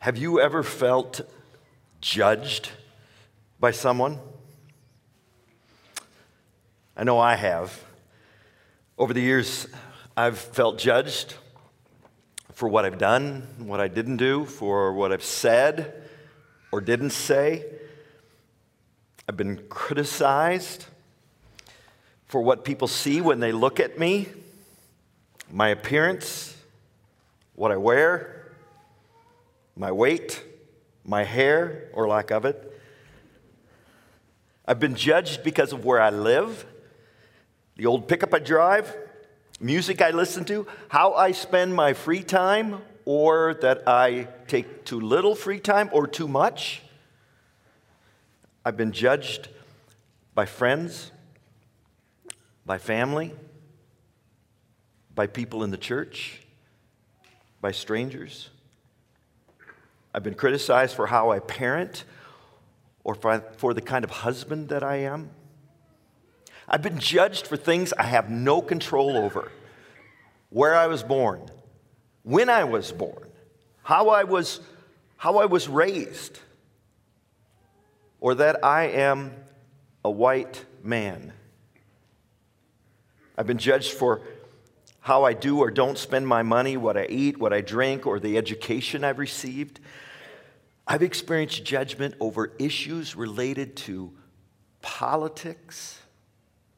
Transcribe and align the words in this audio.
Have 0.00 0.16
you 0.16 0.40
ever 0.40 0.62
felt 0.62 1.20
judged 2.00 2.70
by 3.60 3.70
someone? 3.70 4.18
I 6.96 7.04
know 7.04 7.18
I 7.18 7.34
have. 7.34 7.84
Over 8.96 9.12
the 9.12 9.20
years, 9.20 9.66
I've 10.16 10.38
felt 10.38 10.78
judged 10.78 11.34
for 12.54 12.66
what 12.66 12.86
I've 12.86 12.96
done, 12.96 13.46
what 13.58 13.78
I 13.78 13.88
didn't 13.88 14.16
do, 14.16 14.46
for 14.46 14.94
what 14.94 15.12
I've 15.12 15.22
said 15.22 16.02
or 16.72 16.80
didn't 16.80 17.10
say. 17.10 17.66
I've 19.28 19.36
been 19.36 19.66
criticized 19.68 20.86
for 22.24 22.40
what 22.40 22.64
people 22.64 22.88
see 22.88 23.20
when 23.20 23.40
they 23.40 23.52
look 23.52 23.78
at 23.78 23.98
me, 23.98 24.28
my 25.52 25.68
appearance, 25.68 26.56
what 27.54 27.70
I 27.70 27.76
wear, 27.76 28.39
my 29.80 29.90
weight, 29.90 30.44
my 31.06 31.24
hair 31.24 31.88
or 31.94 32.06
lack 32.06 32.30
of 32.30 32.44
it. 32.44 32.78
I've 34.68 34.78
been 34.78 34.94
judged 34.94 35.42
because 35.42 35.72
of 35.72 35.86
where 35.86 36.02
I 36.02 36.10
live, 36.10 36.66
the 37.76 37.86
old 37.86 38.06
pickup 38.06 38.34
I 38.34 38.40
drive, 38.40 38.94
music 39.58 40.02
I 40.02 40.10
listen 40.10 40.44
to, 40.44 40.66
how 40.90 41.14
I 41.14 41.32
spend 41.32 41.74
my 41.74 41.94
free 41.94 42.22
time, 42.22 42.82
or 43.06 43.54
that 43.62 43.88
I 43.88 44.28
take 44.48 44.84
too 44.84 45.00
little 45.00 45.34
free 45.34 45.58
time 45.58 45.88
or 45.94 46.06
too 46.06 46.28
much. 46.28 46.82
I've 48.62 48.76
been 48.76 48.92
judged 48.92 49.48
by 50.34 50.44
friends, 50.44 51.10
by 52.66 52.76
family, 52.76 53.32
by 55.14 55.26
people 55.26 55.64
in 55.64 55.70
the 55.70 55.78
church, 55.78 56.42
by 57.62 57.72
strangers. 57.72 58.50
I've 60.12 60.22
been 60.22 60.34
criticized 60.34 60.94
for 60.96 61.06
how 61.06 61.30
I 61.30 61.38
parent 61.38 62.04
or 63.04 63.14
for 63.14 63.74
the 63.74 63.80
kind 63.80 64.04
of 64.04 64.10
husband 64.10 64.68
that 64.68 64.82
I 64.82 64.96
am. 64.96 65.30
I've 66.68 66.82
been 66.82 66.98
judged 66.98 67.46
for 67.46 67.56
things 67.56 67.92
I 67.92 68.04
have 68.04 68.30
no 68.30 68.60
control 68.62 69.16
over 69.16 69.50
where 70.50 70.74
I 70.74 70.88
was 70.88 71.02
born, 71.02 71.48
when 72.22 72.48
I 72.48 72.64
was 72.64 72.92
born, 72.92 73.28
how 73.82 74.08
I 74.08 74.24
was, 74.24 74.60
how 75.16 75.38
I 75.38 75.46
was 75.46 75.68
raised, 75.68 76.38
or 78.20 78.34
that 78.34 78.64
I 78.64 78.88
am 78.88 79.32
a 80.04 80.10
white 80.10 80.64
man. 80.82 81.32
I've 83.38 83.46
been 83.46 83.58
judged 83.58 83.92
for 83.92 84.20
how 85.00 85.24
I 85.24 85.32
do 85.32 85.60
or 85.60 85.70
don't 85.70 85.96
spend 85.96 86.26
my 86.26 86.42
money, 86.42 86.76
what 86.76 86.96
I 86.96 87.06
eat, 87.06 87.38
what 87.38 87.52
I 87.52 87.62
drink, 87.62 88.06
or 88.06 88.20
the 88.20 88.36
education 88.36 89.02
I've 89.02 89.18
received. 89.18 89.80
I've 90.90 91.04
experienced 91.04 91.64
judgment 91.64 92.16
over 92.18 92.50
issues 92.58 93.14
related 93.14 93.76
to 93.76 94.10
politics, 94.82 96.00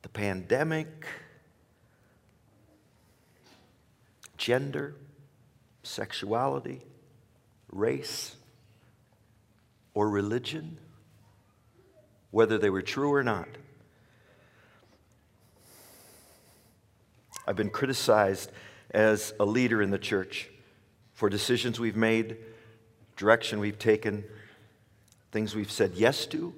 the 0.03 0.11
pandemic, 0.11 1.07
gender, 4.37 4.97
sexuality, 5.83 6.83
race, 7.71 8.37
or 9.95 10.11
religion, 10.11 10.77
whether 12.33 12.59
they 12.59 12.69
were 12.69 12.83
true 12.83 13.11
or 13.11 13.23
not. 13.23 13.49
I've 17.47 17.57
been 17.57 17.71
criticized 17.71 18.53
as 18.91 19.33
a 19.41 19.47
leader 19.47 19.81
in 19.81 19.91
the 19.91 19.99
church 19.99 20.51
for 21.15 21.31
decisions 21.31 21.81
we've 21.81 21.97
made, 21.97 22.37
direction 23.17 23.61
we've 23.61 23.79
taken, 23.79 24.25
things 25.31 25.55
we've 25.55 25.71
said 25.71 25.93
yes 25.95 26.27
to, 26.27 26.55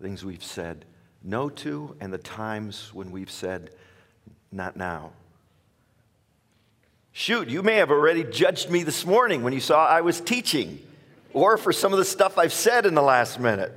things 0.00 0.24
we've 0.24 0.44
said 0.44 0.84
no 1.22 1.48
to, 1.48 1.96
and 2.00 2.12
the 2.12 2.18
times 2.18 2.94
when 2.94 3.10
we've 3.10 3.30
said 3.30 3.70
not 4.52 4.76
now. 4.76 5.10
Shoot, 7.12 7.48
you 7.48 7.62
may 7.62 7.76
have 7.76 7.90
already 7.90 8.22
judged 8.24 8.70
me 8.70 8.82
this 8.82 9.04
morning 9.04 9.42
when 9.42 9.52
you 9.52 9.60
saw 9.60 9.86
I 9.86 10.02
was 10.02 10.20
teaching, 10.20 10.78
or 11.32 11.56
for 11.56 11.72
some 11.72 11.92
of 11.92 11.98
the 11.98 12.04
stuff 12.04 12.38
I've 12.38 12.52
said 12.52 12.86
in 12.86 12.94
the 12.94 13.02
last 13.02 13.40
minute. 13.40 13.72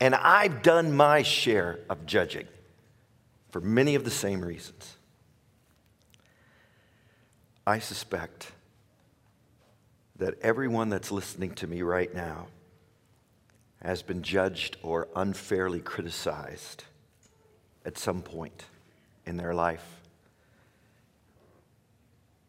And 0.00 0.14
I've 0.14 0.62
done 0.62 0.94
my 0.94 1.22
share 1.22 1.78
of 1.88 2.04
judging 2.04 2.46
for 3.50 3.60
many 3.60 3.94
of 3.94 4.04
the 4.04 4.10
same 4.10 4.44
reasons. 4.44 4.96
I 7.66 7.78
suspect 7.78 8.52
that 10.18 10.34
everyone 10.40 10.88
that's 10.88 11.10
listening 11.10 11.52
to 11.54 11.66
me 11.66 11.82
right 11.82 12.14
now 12.14 12.46
has 13.82 14.02
been 14.02 14.22
judged 14.22 14.76
or 14.82 15.08
unfairly 15.14 15.80
criticized 15.80 16.84
at 17.84 17.98
some 17.98 18.22
point 18.22 18.64
in 19.26 19.36
their 19.36 19.54
life. 19.54 19.84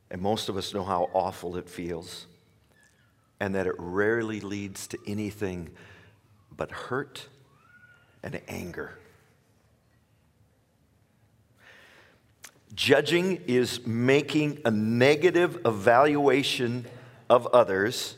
And 0.10 0.22
most 0.22 0.48
of 0.48 0.56
us 0.56 0.74
know 0.74 0.84
how 0.84 1.10
awful 1.14 1.58
it 1.58 1.70
feels, 1.70 2.28
and 3.40 3.54
that 3.56 3.68
it 3.68 3.76
rarely 3.78 4.40
leads 4.40 4.88
to 4.88 4.98
anything 5.06 5.70
but 6.56 6.72
hurt 6.72 7.28
and 8.24 8.40
anger. 8.48 8.98
Judging 12.74 13.42
is 13.48 13.86
making 13.86 14.62
a 14.64 14.72
negative 14.72 15.60
evaluation 15.66 16.86
of 17.30 17.48
others 17.48 18.16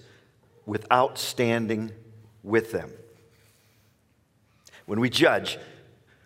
without 0.65 1.17
standing 1.17 1.91
with 2.43 2.71
them. 2.71 2.91
When 4.85 4.99
we 4.99 5.09
judge, 5.09 5.57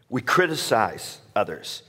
we 0.10 0.22
criticize 0.22 1.20
others, 1.36 1.84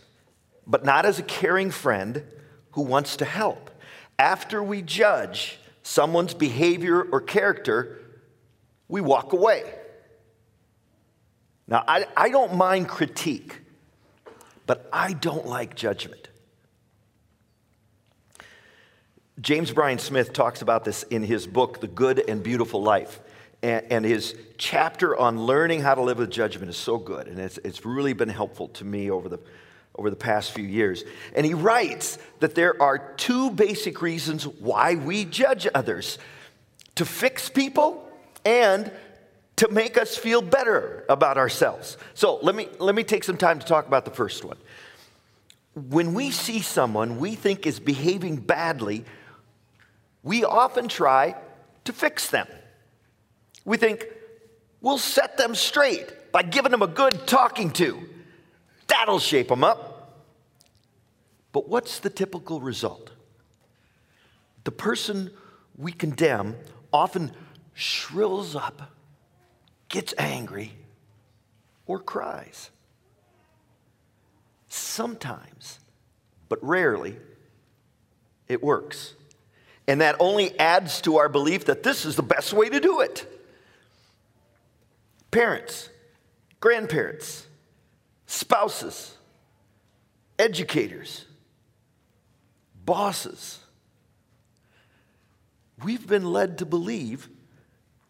but 0.67 0.85
not 0.85 1.05
as 1.05 1.19
a 1.19 1.23
caring 1.23 1.71
friend 1.71 2.25
who 2.73 2.83
wants 2.83 3.17
to 3.19 3.25
help. 3.25 3.71
After 4.19 4.63
we 4.63 4.83
judge 4.83 5.59
someone's 5.83 6.35
behavior 6.35 7.03
or 7.03 7.21
character, 7.21 8.01
we 8.89 9.01
walk 9.01 9.33
away. 9.33 9.75
Now, 11.67 11.85
I, 11.87 12.07
I 12.17 12.29
don't 12.29 12.55
mind 12.57 12.89
critique, 12.89 13.61
but 14.67 14.89
I 14.93 15.13
don't 15.13 15.47
like 15.47 15.75
judgment. 15.75 16.24
James 19.41 19.73
Bryan 19.73 19.99
Smith 19.99 20.33
talks 20.33 20.63
about 20.63 20.85
this 20.85 21.03
in 21.05 21.23
his 21.23 21.47
book, 21.47 21.81
The 21.81 21.89
Good 21.89 22.23
and 22.29 22.43
Beautiful 22.43 22.83
Life. 22.83 23.21
And, 23.63 24.05
his 24.05 24.37
chapter 24.59 25.17
on 25.17 25.47
learning 25.47 25.81
how 25.81 25.95
to 25.95 26.03
live 26.03 26.19
with 26.19 26.31
judgment 26.31 26.69
is 26.69 26.77
so 26.77 26.99
good. 26.99 27.27
And 27.29 27.39
it's, 27.39 27.59
it's 27.65 27.87
really 27.87 28.13
been 28.13 28.29
helpful 28.29 28.69
to 28.69 28.85
me 28.85 29.11
over 29.11 29.31
the, 29.31 29.39
over 29.97 30.11
the 30.11 30.17
past 30.17 30.53
few 30.53 30.67
years. 30.67 31.03
And 31.35 31.47
he 31.47 31.55
writes 31.55 32.19
that 32.41 32.55
there 32.55 32.81
are 32.83 32.99
two 32.99 33.51
basic 33.51 34.03
reasons 34.03 34.47
why 34.47 34.97
we 34.97 35.25
judge 35.25 35.67
others 35.75 36.19
to 36.97 37.07
fix 37.07 37.49
people 37.49 38.07
and 38.45 38.93
to 39.57 39.69
make 39.71 39.97
us 39.97 40.15
feel 40.15 40.43
better 40.43 41.07
about 41.09 41.39
ourselves. 41.39 41.97
So 42.13 42.39
let 42.43 42.55
me, 42.55 42.69
let 42.79 42.95
me 42.95 43.03
take 43.03 43.25
some 43.25 43.39
time 43.39 43.59
to 43.61 43.67
talk 43.67 43.87
about 43.87 44.05
the 44.05 44.11
first 44.11 44.45
one. 44.45 44.59
When 45.75 46.13
we 46.13 46.33
see 46.33 46.61
someone 46.61 47.19
we 47.19 47.35
think 47.35 47.67
is 47.67 47.81
behaving 47.81 48.37
badly, 48.37 49.07
we 50.25 50.43
often 50.43 50.89
try 50.89 51.37
to 51.85 51.93
fix 51.93 52.31
them. 52.31 52.49
We 53.65 53.77
think 53.77 54.09
we'll 54.81 54.99
set 54.99 55.37
them 55.37 55.55
straight 55.55 56.33
by 56.33 56.43
giving 56.43 56.73
them 56.73 56.83
a 56.83 56.89
good 56.89 57.27
talking 57.27 57.71
to. 57.75 58.09
That'll 58.89 59.21
shape 59.21 59.49
them 59.49 59.63
up. 59.63 60.25
But 61.53 61.69
what's 61.69 62.01
the 62.01 62.11
typical 62.11 62.61
result? 62.61 63.13
The 64.65 64.73
person 64.73 65.31
we 65.77 65.93
condemn 65.93 66.57
often 66.93 67.31
shrills 67.75 68.57
up, 68.57 68.91
gets 69.89 70.15
angry, 70.17 70.73
or 71.87 72.01
cries. 72.01 72.71
Sometimes, 74.69 75.81
but 76.49 76.59
rarely, 76.65 77.17
it 78.49 78.63
works. 78.63 79.15
And 79.87 80.01
that 80.01 80.17
only 80.19 80.59
adds 80.59 81.01
to 81.03 81.19
our 81.19 81.29
belief 81.29 81.67
that 81.67 81.83
this 81.83 82.05
is 82.05 82.17
the 82.17 82.23
best 82.23 82.53
way 82.53 82.69
to 82.69 82.81
do 82.81 83.01
it. 83.01 83.27
Parents, 85.31 85.89
grandparents, 86.61 87.47
spouses, 88.27 89.17
educators, 90.39 91.27
bosses. 92.85 93.59
We've 95.83 96.07
been 96.07 96.33
led 96.33 96.59
to 96.59 96.67
believe 96.67 97.29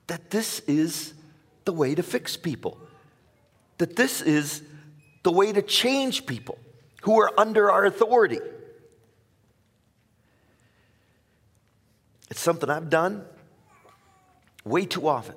that 0.06 0.30
this 0.30 0.60
is 0.60 1.14
the 1.64 1.72
way 1.72 1.94
to 1.94 2.02
fix 2.02 2.36
people, 2.36 2.78
that 3.78 3.96
this 3.96 4.20
is 4.20 4.62
the 5.22 5.32
way 5.32 5.52
to 5.52 5.62
change 5.62 6.26
people 6.26 6.58
who 7.02 7.18
are 7.20 7.32
under 7.38 7.70
our 7.70 7.84
authority. 7.84 8.38
It's 12.34 12.42
something 12.42 12.68
I've 12.68 12.90
done, 12.90 13.24
way 14.64 14.86
too 14.86 15.06
often. 15.06 15.36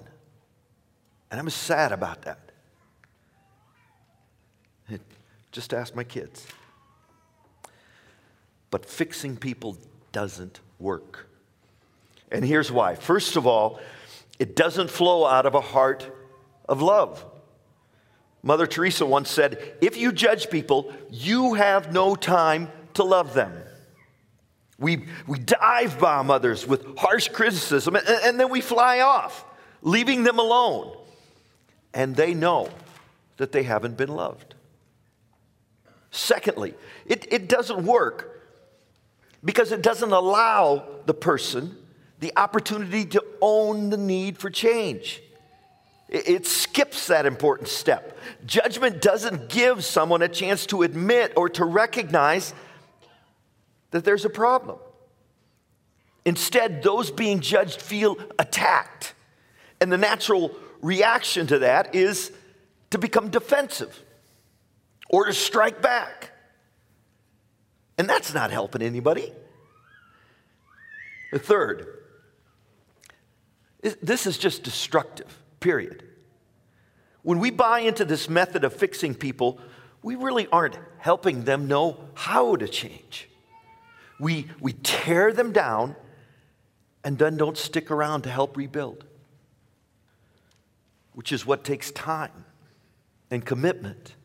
And 1.29 1.39
I'm 1.39 1.47
sad 1.51 1.91
about 1.91 2.23
that. 2.23 2.39
Just 5.51 5.75
ask 5.75 5.93
my 5.93 6.03
kids. 6.03 6.47
But 8.71 8.83
fixing 8.83 9.37
people 9.37 9.77
doesn't 10.11 10.59
work. 10.79 11.27
And 12.31 12.43
here's 12.43 12.71
why. 12.71 12.95
First 12.95 13.35
of 13.35 13.45
all, 13.45 13.79
it 14.39 14.55
doesn't 14.55 14.89
flow 14.89 15.23
out 15.23 15.45
of 15.45 15.53
a 15.53 15.61
heart 15.61 16.09
of 16.67 16.81
love. 16.81 17.23
Mother 18.41 18.65
Teresa 18.65 19.05
once 19.05 19.29
said, 19.29 19.75
If 19.81 19.97
you 19.97 20.11
judge 20.11 20.49
people, 20.49 20.91
you 21.11 21.53
have 21.53 21.93
no 21.93 22.15
time 22.15 22.71
to 22.95 23.03
love 23.03 23.35
them. 23.35 23.53
We, 24.79 25.05
we 25.25 25.39
dive 25.39 25.99
bomb 25.99 26.29
others 26.29 26.67
with 26.67 26.97
harsh 26.97 27.29
criticism 27.29 27.95
and, 27.95 28.07
and 28.07 28.39
then 28.39 28.49
we 28.49 28.61
fly 28.61 28.99
off, 28.99 29.43
leaving 29.81 30.23
them 30.23 30.37
alone. 30.39 30.95
And 31.93 32.15
they 32.15 32.33
know 32.33 32.69
that 33.37 33.51
they 33.51 33.63
haven't 33.63 33.97
been 33.97 34.09
loved. 34.09 34.53
Secondly, 36.11 36.73
it, 37.05 37.31
it 37.31 37.49
doesn't 37.49 37.85
work 37.85 38.43
because 39.43 39.71
it 39.71 39.81
doesn't 39.81 40.11
allow 40.11 40.83
the 41.05 41.13
person 41.13 41.75
the 42.19 42.33
opportunity 42.35 43.05
to 43.05 43.23
own 43.41 43.89
the 43.89 43.97
need 43.97 44.37
for 44.37 44.49
change. 44.49 45.21
It, 46.09 46.27
it 46.27 46.45
skips 46.47 47.07
that 47.07 47.25
important 47.25 47.69
step. 47.69 48.17
Judgment 48.45 49.01
doesn't 49.01 49.49
give 49.49 49.83
someone 49.83 50.21
a 50.21 50.27
chance 50.27 50.65
to 50.67 50.83
admit 50.83 51.33
or 51.35 51.49
to 51.49 51.65
recognize 51.65 52.53
that 53.91 54.03
there's 54.03 54.25
a 54.25 54.29
problem. 54.29 54.79
Instead, 56.25 56.83
those 56.83 57.09
being 57.09 57.39
judged 57.39 57.81
feel 57.81 58.17
attacked. 58.37 59.13
And 59.79 59.91
the 59.91 59.97
natural 59.97 60.55
reaction 60.81 61.47
to 61.47 61.59
that 61.59 61.95
is 61.95 62.31
to 62.89 62.97
become 62.97 63.29
defensive 63.29 64.03
or 65.09 65.25
to 65.25 65.33
strike 65.33 65.81
back. 65.81 66.31
And 67.97 68.09
that's 68.09 68.33
not 68.33 68.51
helping 68.51 68.81
anybody. 68.81 69.31
The 71.31 71.39
third, 71.39 71.87
this 73.81 74.27
is 74.27 74.37
just 74.37 74.63
destructive, 74.63 75.41
period. 75.59 76.03
When 77.21 77.39
we 77.39 77.51
buy 77.51 77.79
into 77.79 78.05
this 78.05 78.29
method 78.29 78.63
of 78.63 78.73
fixing 78.73 79.15
people, 79.15 79.59
we 80.01 80.15
really 80.15 80.47
aren't 80.47 80.77
helping 80.99 81.43
them 81.43 81.67
know 81.67 81.99
how 82.13 82.55
to 82.55 82.67
change. 82.67 83.29
We, 84.19 84.47
we 84.59 84.73
tear 84.73 85.31
them 85.31 85.51
down 85.51 85.95
and 87.03 87.17
then 87.17 87.37
don't 87.37 87.57
stick 87.57 87.91
around 87.91 88.23
to 88.23 88.29
help 88.29 88.57
rebuild, 88.57 89.05
which 91.13 91.31
is 91.31 91.45
what 91.45 91.63
takes 91.63 91.91
time 91.91 92.45
and 93.29 93.45
commitment 93.45 94.15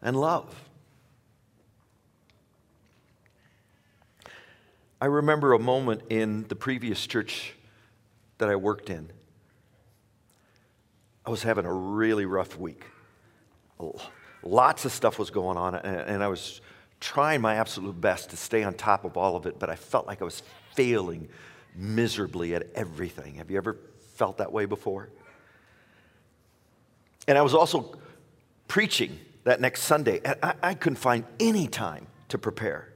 and 0.00 0.16
love. 0.16 0.54
I 5.00 5.06
remember 5.06 5.52
a 5.52 5.58
moment 5.58 6.02
in 6.08 6.46
the 6.48 6.56
previous 6.56 7.06
church 7.06 7.54
that 8.38 8.48
I 8.48 8.56
worked 8.56 8.88
in. 8.88 9.10
I 11.26 11.30
was 11.30 11.42
having 11.42 11.66
a 11.66 11.72
really 11.72 12.24
rough 12.24 12.58
week. 12.58 12.84
Lots 14.42 14.84
of 14.84 14.92
stuff 14.92 15.18
was 15.18 15.30
going 15.30 15.58
on, 15.58 15.74
and 15.74 16.22
I 16.22 16.28
was 16.28 16.60
trying 17.00 17.40
my 17.40 17.56
absolute 17.56 18.00
best 18.00 18.30
to 18.30 18.36
stay 18.36 18.62
on 18.62 18.74
top 18.74 19.04
of 19.04 19.16
all 19.16 19.36
of 19.36 19.46
it, 19.46 19.58
but 19.58 19.70
I 19.70 19.76
felt 19.76 20.06
like 20.06 20.22
I 20.22 20.24
was 20.24 20.42
failing 20.74 21.28
miserably 21.74 22.54
at 22.54 22.66
everything. 22.74 23.34
Have 23.34 23.50
you 23.50 23.56
ever 23.56 23.76
felt 24.14 24.38
that 24.38 24.52
way 24.52 24.64
before? 24.64 25.10
And 27.28 27.36
I 27.36 27.42
was 27.42 27.54
also 27.54 27.96
preaching 28.68 29.18
that 29.44 29.60
next 29.60 29.82
Sunday, 29.82 30.20
and 30.24 30.36
I, 30.42 30.54
I 30.62 30.74
couldn't 30.74 30.96
find 30.96 31.24
any 31.38 31.66
time 31.68 32.06
to 32.28 32.38
prepare. 32.38 32.92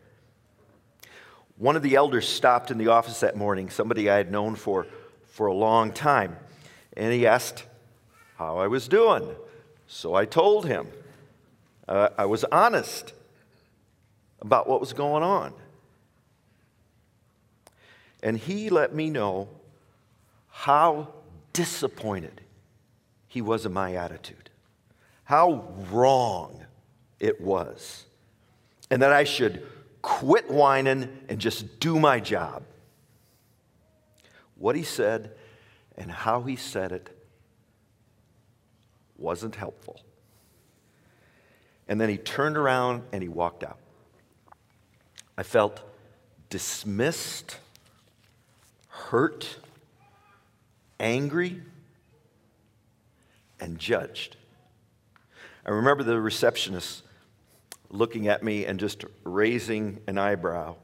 One 1.57 1.77
of 1.77 1.83
the 1.83 1.95
elders 1.95 2.27
stopped 2.27 2.71
in 2.71 2.79
the 2.79 2.89
office 2.89 3.21
that 3.21 3.37
morning, 3.37 3.69
somebody 3.71 4.09
I 4.09 4.17
had 4.17 4.31
known 4.31 4.55
for, 4.57 4.87
for 5.27 5.47
a 5.47 5.55
long 5.55 5.93
time, 5.93 6.37
and 6.97 7.13
he 7.13 7.27
asked 7.27 7.67
how 8.37 8.59
I 8.59 8.67
was 8.67 8.89
doing. 8.89 9.29
So 9.87 10.15
I 10.15 10.25
told 10.25 10.67
him. 10.67 10.89
Uh, 11.87 12.09
I 12.17 12.25
was 12.25 12.45
honest 12.45 13.13
about 14.41 14.69
what 14.69 14.81
was 14.81 14.93
going 14.93 15.23
on. 15.23 15.53
And 18.23 18.37
he 18.37 18.71
let 18.71 18.95
me 18.95 19.11
know 19.11 19.49
how 20.49 21.09
disappointed 21.53 22.41
he 23.29 23.41
was 23.41 23.65
in 23.65 23.73
my 23.73 23.95
attitude, 23.95 24.51
how 25.25 25.73
wrong 25.91 26.65
it 27.19 27.41
was, 27.41 28.07
and 28.91 29.03
that 29.03 29.13
I 29.13 29.25
should 29.25 29.67
quit 30.03 30.51
whining 30.51 31.09
and 31.29 31.39
just 31.39 31.81
do 31.81 31.99
my 31.99 32.21
job. 32.21 32.63
What 34.57 34.77
he 34.77 34.83
said 34.83 35.33
and 35.97 36.11
how 36.11 36.43
he 36.43 36.57
said 36.57 36.93
it 36.93 37.17
wasn't 39.17 39.55
helpful. 39.55 40.01
And 41.89 42.01
then 42.01 42.09
he 42.09 42.17
turned 42.17 42.57
around 42.57 43.03
and 43.13 43.23
he 43.23 43.29
walked 43.29 43.65
out. 43.65 43.80
I 45.37 45.43
felt 45.43 45.81
dismissed, 46.51 47.57
hurt, 48.89 49.59
angry, 50.99 51.63
and 53.59 53.79
judged. 53.79 54.37
I 55.65 55.71
remember 55.71 56.03
the 56.03 56.21
receptionist 56.21 57.03
looking 57.91 58.29
at 58.29 58.43
me 58.43 58.67
and 58.67 58.79
just 58.79 59.05
raising 59.25 60.01
an 60.07 60.19
eyebrow. 60.19 60.77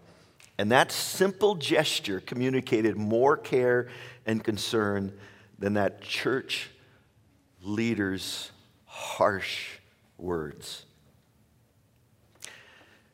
And 0.59 0.73
that 0.73 0.91
simple 0.91 1.55
gesture 1.55 2.21
communicated 2.21 2.97
more 2.97 3.37
care 3.37 3.89
and 4.25 4.43
concern 4.43 5.13
than 5.59 5.75
that 5.75 6.01
church 6.01 6.71
leader's 7.63 8.51
harsh 8.87 9.79
words. 10.19 10.86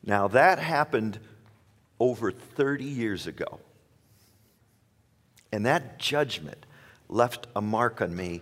Now, 0.05 0.27
that 0.29 0.59
happened 0.59 1.19
over 1.99 2.31
30 2.31 2.83
years 2.83 3.27
ago. 3.27 3.59
And 5.51 5.65
that 5.65 5.99
judgment 5.99 6.65
left 7.07 7.47
a 7.55 7.61
mark 7.61 8.01
on 8.01 8.15
me 8.15 8.41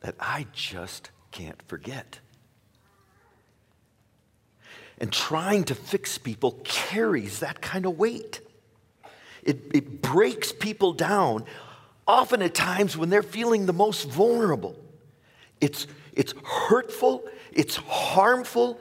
that 0.00 0.14
I 0.18 0.46
just 0.52 1.10
can't 1.30 1.60
forget. 1.68 2.18
And 4.98 5.12
trying 5.12 5.64
to 5.64 5.74
fix 5.74 6.18
people 6.18 6.60
carries 6.64 7.40
that 7.40 7.60
kind 7.60 7.86
of 7.86 7.98
weight. 7.98 8.40
It, 9.44 9.60
it 9.72 10.02
breaks 10.02 10.50
people 10.50 10.92
down, 10.92 11.44
often 12.06 12.42
at 12.42 12.54
times 12.54 12.96
when 12.96 13.10
they're 13.10 13.22
feeling 13.22 13.66
the 13.66 13.72
most 13.72 14.08
vulnerable. 14.08 14.76
It's, 15.60 15.86
it's 16.14 16.34
hurtful, 16.44 17.24
it's 17.52 17.76
harmful, 17.76 18.80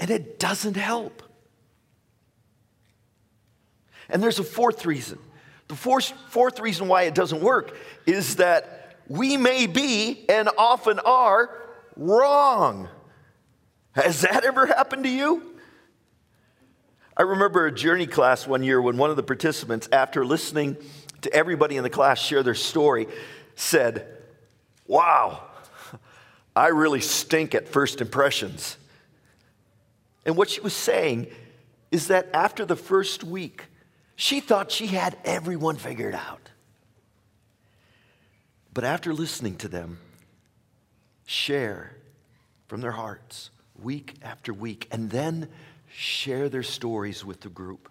and 0.00 0.10
it 0.10 0.38
doesn't 0.38 0.76
help. 0.76 1.22
And 4.08 4.22
there's 4.22 4.38
a 4.38 4.44
fourth 4.44 4.84
reason. 4.86 5.18
The 5.68 5.74
fourth, 5.74 6.12
fourth 6.28 6.60
reason 6.60 6.88
why 6.88 7.02
it 7.02 7.14
doesn't 7.14 7.40
work 7.40 7.76
is 8.06 8.36
that 8.36 8.96
we 9.08 9.36
may 9.36 9.66
be 9.66 10.24
and 10.28 10.48
often 10.58 10.98
are 11.00 11.62
wrong. 11.96 12.88
Has 13.92 14.22
that 14.22 14.44
ever 14.44 14.66
happened 14.66 15.04
to 15.04 15.10
you? 15.10 15.54
I 17.16 17.22
remember 17.22 17.66
a 17.66 17.72
journey 17.72 18.06
class 18.06 18.46
one 18.46 18.64
year 18.64 18.82
when 18.82 18.96
one 18.96 19.10
of 19.10 19.16
the 19.16 19.22
participants, 19.22 19.88
after 19.92 20.24
listening 20.24 20.76
to 21.22 21.32
everybody 21.32 21.76
in 21.76 21.84
the 21.84 21.90
class 21.90 22.20
share 22.20 22.42
their 22.42 22.56
story, 22.56 23.06
said, 23.54 24.08
Wow, 24.86 25.44
I 26.56 26.68
really 26.68 27.00
stink 27.00 27.54
at 27.54 27.68
first 27.68 28.00
impressions. 28.00 28.76
And 30.24 30.36
what 30.36 30.50
she 30.50 30.60
was 30.60 30.74
saying 30.74 31.28
is 31.90 32.08
that 32.08 32.28
after 32.32 32.64
the 32.64 32.76
first 32.76 33.22
week, 33.24 33.64
she 34.16 34.40
thought 34.40 34.70
she 34.70 34.86
had 34.86 35.16
everyone 35.24 35.76
figured 35.76 36.14
out. 36.14 36.50
But 38.72 38.84
after 38.84 39.12
listening 39.12 39.56
to 39.56 39.68
them 39.68 39.98
share 41.26 41.96
from 42.66 42.80
their 42.80 42.92
hearts, 42.92 43.50
week 43.80 44.14
after 44.22 44.52
week, 44.52 44.88
and 44.90 45.10
then 45.10 45.48
share 45.88 46.48
their 46.48 46.62
stories 46.62 47.24
with 47.24 47.40
the 47.40 47.48
group. 47.48 47.88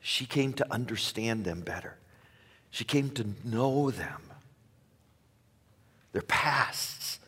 She 0.00 0.26
came 0.26 0.52
to 0.54 0.72
understand 0.72 1.44
them 1.44 1.60
better. 1.60 1.96
She 2.70 2.84
came 2.84 3.10
to 3.10 3.26
know 3.44 3.90
them, 3.90 4.22
their 6.12 6.22
pasts, 6.22 7.18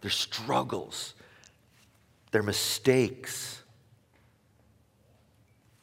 their 0.00 0.10
struggles, 0.10 1.14
their 2.30 2.42
mistakes, 2.42 3.62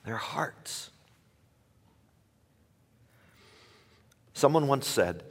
their 0.08 0.16
hearts. 0.16 0.90
Someone 4.34 4.68
once 4.68 4.88
said, 4.88 5.24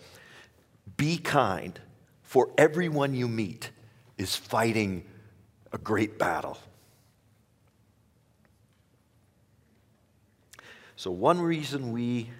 Be 0.96 1.16
kind, 1.16 1.80
for 2.22 2.50
everyone 2.58 3.14
you 3.14 3.26
meet 3.26 3.70
is 4.18 4.36
fighting 4.36 5.04
a 5.72 5.78
great 5.78 6.18
battle. 6.18 6.58
So, 10.96 11.10
one 11.10 11.40
reason 11.40 11.92
we 11.92 12.30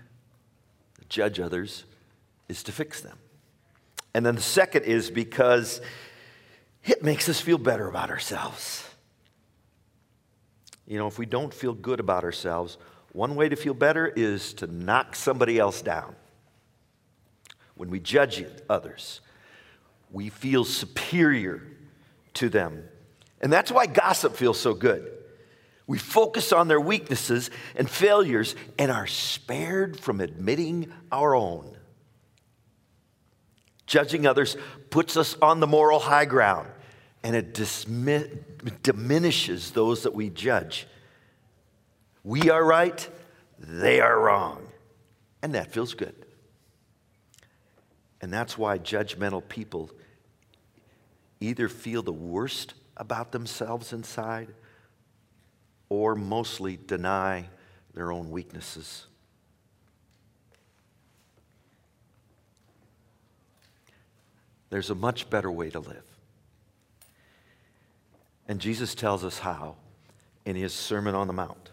judge 1.08 1.40
others 1.40 1.84
is 2.48 2.62
to 2.64 2.72
fix 2.72 3.00
them. 3.00 3.18
And 4.14 4.24
then 4.24 4.34
the 4.34 4.42
second 4.42 4.84
is 4.84 5.10
because 5.10 5.80
it 6.84 7.02
makes 7.02 7.28
us 7.28 7.40
feel 7.40 7.58
better 7.58 7.86
about 7.86 8.10
ourselves. 8.10 8.85
You 10.86 10.98
know, 10.98 11.06
if 11.06 11.18
we 11.18 11.26
don't 11.26 11.52
feel 11.52 11.74
good 11.74 12.00
about 12.00 12.24
ourselves, 12.24 12.78
one 13.12 13.34
way 13.34 13.48
to 13.48 13.56
feel 13.56 13.74
better 13.74 14.06
is 14.06 14.54
to 14.54 14.66
knock 14.66 15.16
somebody 15.16 15.58
else 15.58 15.82
down. 15.82 16.14
When 17.74 17.90
we 17.90 17.98
judge 17.98 18.44
others, 18.70 19.20
we 20.10 20.28
feel 20.28 20.64
superior 20.64 21.62
to 22.34 22.48
them. 22.48 22.84
And 23.40 23.52
that's 23.52 23.72
why 23.72 23.86
gossip 23.86 24.36
feels 24.36 24.58
so 24.58 24.74
good. 24.74 25.12
We 25.86 25.98
focus 25.98 26.52
on 26.52 26.68
their 26.68 26.80
weaknesses 26.80 27.50
and 27.76 27.88
failures 27.88 28.56
and 28.78 28.90
are 28.90 29.06
spared 29.06 29.98
from 30.00 30.20
admitting 30.20 30.92
our 31.12 31.34
own. 31.34 31.76
Judging 33.86 34.26
others 34.26 34.56
puts 34.90 35.16
us 35.16 35.36
on 35.40 35.60
the 35.60 35.66
moral 35.66 36.00
high 36.00 36.24
ground 36.24 36.68
and 37.26 37.34
it 37.34 37.54
dismi- 37.54 38.38
diminishes 38.84 39.72
those 39.72 40.04
that 40.04 40.14
we 40.14 40.30
judge. 40.30 40.86
We 42.22 42.50
are 42.50 42.64
right, 42.64 43.08
they 43.58 44.00
are 44.00 44.20
wrong. 44.20 44.64
And 45.42 45.52
that 45.56 45.72
feels 45.72 45.92
good. 45.92 46.14
And 48.20 48.32
that's 48.32 48.56
why 48.56 48.78
judgmental 48.78 49.42
people 49.48 49.90
either 51.40 51.68
feel 51.68 52.00
the 52.00 52.12
worst 52.12 52.74
about 52.96 53.32
themselves 53.32 53.92
inside 53.92 54.54
or 55.88 56.14
mostly 56.14 56.78
deny 56.86 57.48
their 57.92 58.12
own 58.12 58.30
weaknesses. 58.30 59.08
There's 64.70 64.90
a 64.90 64.94
much 64.94 65.28
better 65.28 65.50
way 65.50 65.70
to 65.70 65.80
live. 65.80 66.15
And 68.48 68.60
Jesus 68.60 68.94
tells 68.94 69.24
us 69.24 69.40
how 69.40 69.76
in 70.44 70.56
his 70.56 70.72
Sermon 70.72 71.14
on 71.14 71.26
the 71.26 71.32
Mount, 71.32 71.70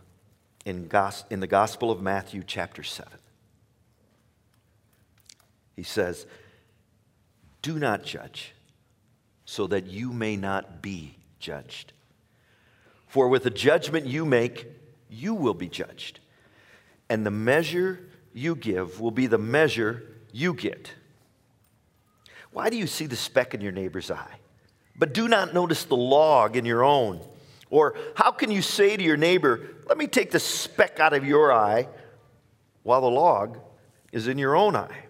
in, 0.66 0.88
gos- 0.88 1.26
in 1.30 1.40
the 1.40 1.48
Gospel 1.48 1.92
of 1.92 2.02
Matthew, 2.02 2.44
chapter 2.46 2.84
7. 2.84 3.12
He 5.76 5.84
says, 5.84 6.26
Do 7.62 7.78
not 7.78 8.04
judge, 8.04 8.54
so 9.46 9.68
that 9.68 9.88
you 9.88 10.12
may 10.12 10.36
not 10.36 10.82
be 10.82 11.16
judged. 11.40 11.94
For 13.08 13.28
with 13.28 13.44
the 13.44 13.50
judgment 13.50 14.08
you 14.08 14.26
make, 14.26 14.68
you 15.10 15.36
will 15.36 15.54
be 15.54 15.70
judged. 15.70 16.20
And 17.10 17.26
the 17.26 17.32
measure 17.32 18.00
you 18.34 18.56
give 18.56 19.00
will 19.00 19.12
be 19.12 19.28
the 19.28 19.38
measure 19.38 20.04
you 20.32 20.54
get. 20.54 20.92
Why 22.52 22.70
do 22.70 22.78
you 22.78 22.88
see 22.88 23.06
the 23.06 23.16
speck 23.16 23.54
in 23.54 23.62
your 23.62 23.72
neighbor's 23.72 24.10
eye? 24.10 24.40
But 24.96 25.14
do 25.14 25.28
not 25.28 25.54
notice 25.54 25.86
the 25.86 25.96
log 25.96 26.56
in 26.56 26.66
your 26.66 26.84
own? 26.84 27.20
Or 27.70 27.96
how 28.16 28.32
can 28.32 28.52
you 28.52 28.62
say 28.62 28.96
to 28.96 29.04
your 29.04 29.18
neighbor, 29.18 29.62
Let 29.88 29.98
me 29.98 30.08
take 30.08 30.32
the 30.32 30.40
speck 30.40 31.00
out 31.00 31.14
of 31.14 31.26
your 31.26 31.52
eye, 31.52 31.88
while 32.84 33.02
the 33.02 33.10
log 33.10 33.58
is 34.12 34.28
in 34.28 34.38
your 34.38 34.56
own 34.56 34.76
eye? 34.76 35.06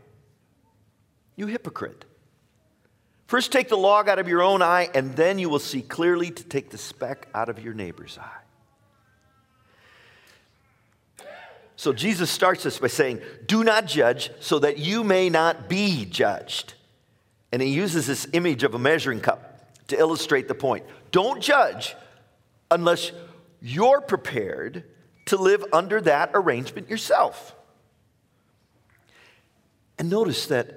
You 1.36 1.48
hypocrite. 1.48 2.06
First, 3.28 3.52
take 3.52 3.68
the 3.68 3.78
log 3.78 4.08
out 4.08 4.20
of 4.20 4.28
your 4.28 4.42
own 4.42 4.62
eye, 4.62 4.90
and 4.94 5.16
then 5.16 5.40
you 5.40 5.50
will 5.50 5.60
see 5.60 5.82
clearly 5.82 6.32
to 6.32 6.44
take 6.44 6.70
the 6.70 6.78
speck 6.78 7.28
out 7.34 7.50
of 7.50 7.60
your 7.63 7.74
neighbor's 7.74 8.18
eye. 8.18 8.44
So 11.75 11.92
Jesus 11.92 12.30
starts 12.30 12.63
this 12.63 12.80
by 12.80 12.88
saying, 12.88 13.22
Do 13.46 13.63
not 13.63 13.88
judge 13.88 14.32
so 14.40 14.60
that 14.60 14.78
you 14.78 15.04
may 15.04 15.30
not 15.30 15.68
be 15.68 16.06
judged. 16.06 16.75
And 17.52 17.62
he 17.62 17.70
uses 17.70 18.08
this 18.08 18.28
image 18.32 18.63
of 18.63 18.74
a 18.74 18.80
measuring 18.80 19.20
cup 19.20 19.52
to 19.88 19.98
illustrate 19.98 20.48
the 20.48 20.56
point. 20.56 20.86
Don't 21.12 21.42
judge 21.42 21.96
unless 22.72 23.12
you're 23.62 24.02
prepared 24.02 24.84
to 25.25 25.38
live 25.38 25.63
under 25.72 26.02
that 26.02 26.32
arrangement 26.34 26.90
yourself. 26.90 27.56
And 29.98 30.10
notice 30.10 30.48
that 30.48 30.74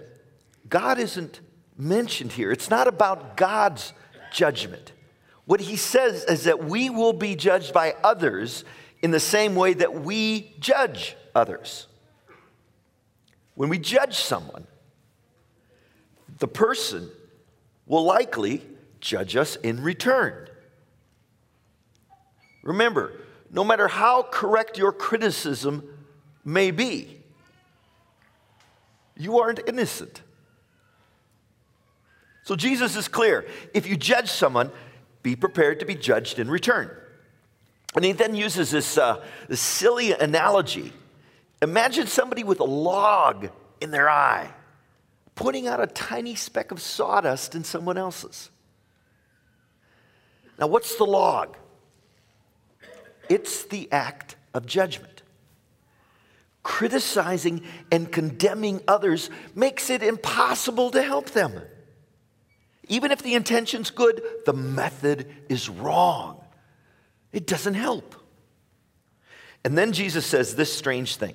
God 0.69 0.99
isn't 0.99 1.41
mentioned 1.77 2.33
here. 2.33 2.53
It's 2.53 2.71
not 2.71 2.89
about 2.89 3.37
God's 3.37 3.93
judgment. 4.33 4.93
What 5.47 5.61
he 5.61 5.77
says 5.77 6.25
is 6.25 6.45
that 6.45 6.65
we 6.65 6.91
will 6.91 7.13
be 7.13 7.35
judged 7.35 7.73
by 7.73 7.95
others 8.03 8.65
in 9.03 9.11
the 9.11 9.21
same 9.21 9.55
way 9.55 9.75
that 9.75 10.03
we 10.03 10.55
judge 10.59 11.17
others. 11.35 11.87
When 13.55 13.69
we 13.69 13.79
judge 13.79 14.17
someone, 14.17 14.67
the 16.39 16.49
person 16.49 17.11
will 17.87 18.05
likely 18.05 18.63
judge 19.07 19.37
us 19.37 19.55
in 19.57 19.83
return. 19.83 20.49
Remember, 22.63 23.13
no 23.51 23.63
matter 23.63 23.87
how 23.87 24.23
correct 24.23 24.77
your 24.77 24.93
criticism 24.93 25.89
may 26.45 26.73
be, 26.73 27.23
you 29.17 29.39
aren't 29.39 29.61
innocent. 29.67 30.23
So 32.43 32.57
Jesus 32.57 32.97
is 32.97 33.07
clear. 33.07 33.47
If 33.73 33.87
you 33.87 33.97
judge 33.97 34.29
someone, 34.29 34.71
be 35.23 35.37
prepared 35.37 35.81
to 35.81 35.87
be 35.87 35.95
judged 35.95 36.39
in 36.39 36.51
return. 36.51 36.91
And 37.95 38.05
he 38.05 38.13
then 38.13 38.35
uses 38.35 38.73
this, 38.73 38.99
uh, 38.99 39.25
this 39.49 39.61
silly 39.61 40.13
analogy. 40.13 40.93
Imagine 41.63 42.09
somebody 42.09 42.45
with 42.45 42.61
a 42.61 42.65
log 42.65 43.49
in 43.81 43.91
their 43.91 44.11
eye, 44.11 44.53
putting 45.37 45.67
out 45.67 45.81
a 45.81 45.87
tiny 45.87 46.35
speck 46.35 46.73
of 46.73 46.81
sawdust 46.83 47.55
in 47.55 47.65
someone 47.65 47.97
else's. 47.97 48.51
Now, 50.59 50.67
what's 50.67 50.97
the 50.97 51.05
log? 51.05 51.57
It's 53.29 53.65
the 53.65 53.91
act 53.93 54.37
of 54.55 54.67
judgment. 54.67 55.23
Criticizing 56.63 57.63
and 57.93 58.11
condemning 58.11 58.81
others 58.89 59.31
makes 59.55 59.91
it 59.91 60.03
impossible 60.03 60.91
to 60.91 61.03
help 61.03 61.31
them. 61.31 61.61
Even 62.89 63.11
if 63.11 63.23
the 63.23 63.35
intention's 63.35 63.91
good, 63.91 64.23
the 64.47 64.53
method 64.53 65.29
is 65.49 65.69
wrong. 65.69 66.43
It 67.33 67.47
doesn't 67.47 67.75
help. 67.75 68.15
And 69.65 69.77
then 69.77 69.93
Jesus 69.93 70.25
says 70.25 70.55
this 70.55 70.73
strange 70.73 71.17
thing 71.17 71.35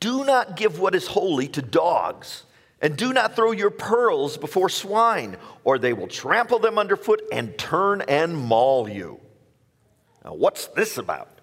Do 0.00 0.24
not 0.24 0.56
give 0.56 0.78
what 0.78 0.94
is 0.94 1.06
holy 1.06 1.48
to 1.48 1.62
dogs 1.62 2.45
and 2.80 2.96
do 2.96 3.12
not 3.12 3.34
throw 3.34 3.52
your 3.52 3.70
pearls 3.70 4.36
before 4.36 4.68
swine, 4.68 5.36
or 5.64 5.78
they 5.78 5.92
will 5.92 6.08
trample 6.08 6.58
them 6.58 6.78
underfoot 6.78 7.22
and 7.32 7.56
turn 7.56 8.02
and 8.02 8.36
maul 8.36 8.88
you. 8.88 9.20
Now, 10.24 10.34
what's 10.34 10.66
this 10.68 10.98
about? 10.98 11.36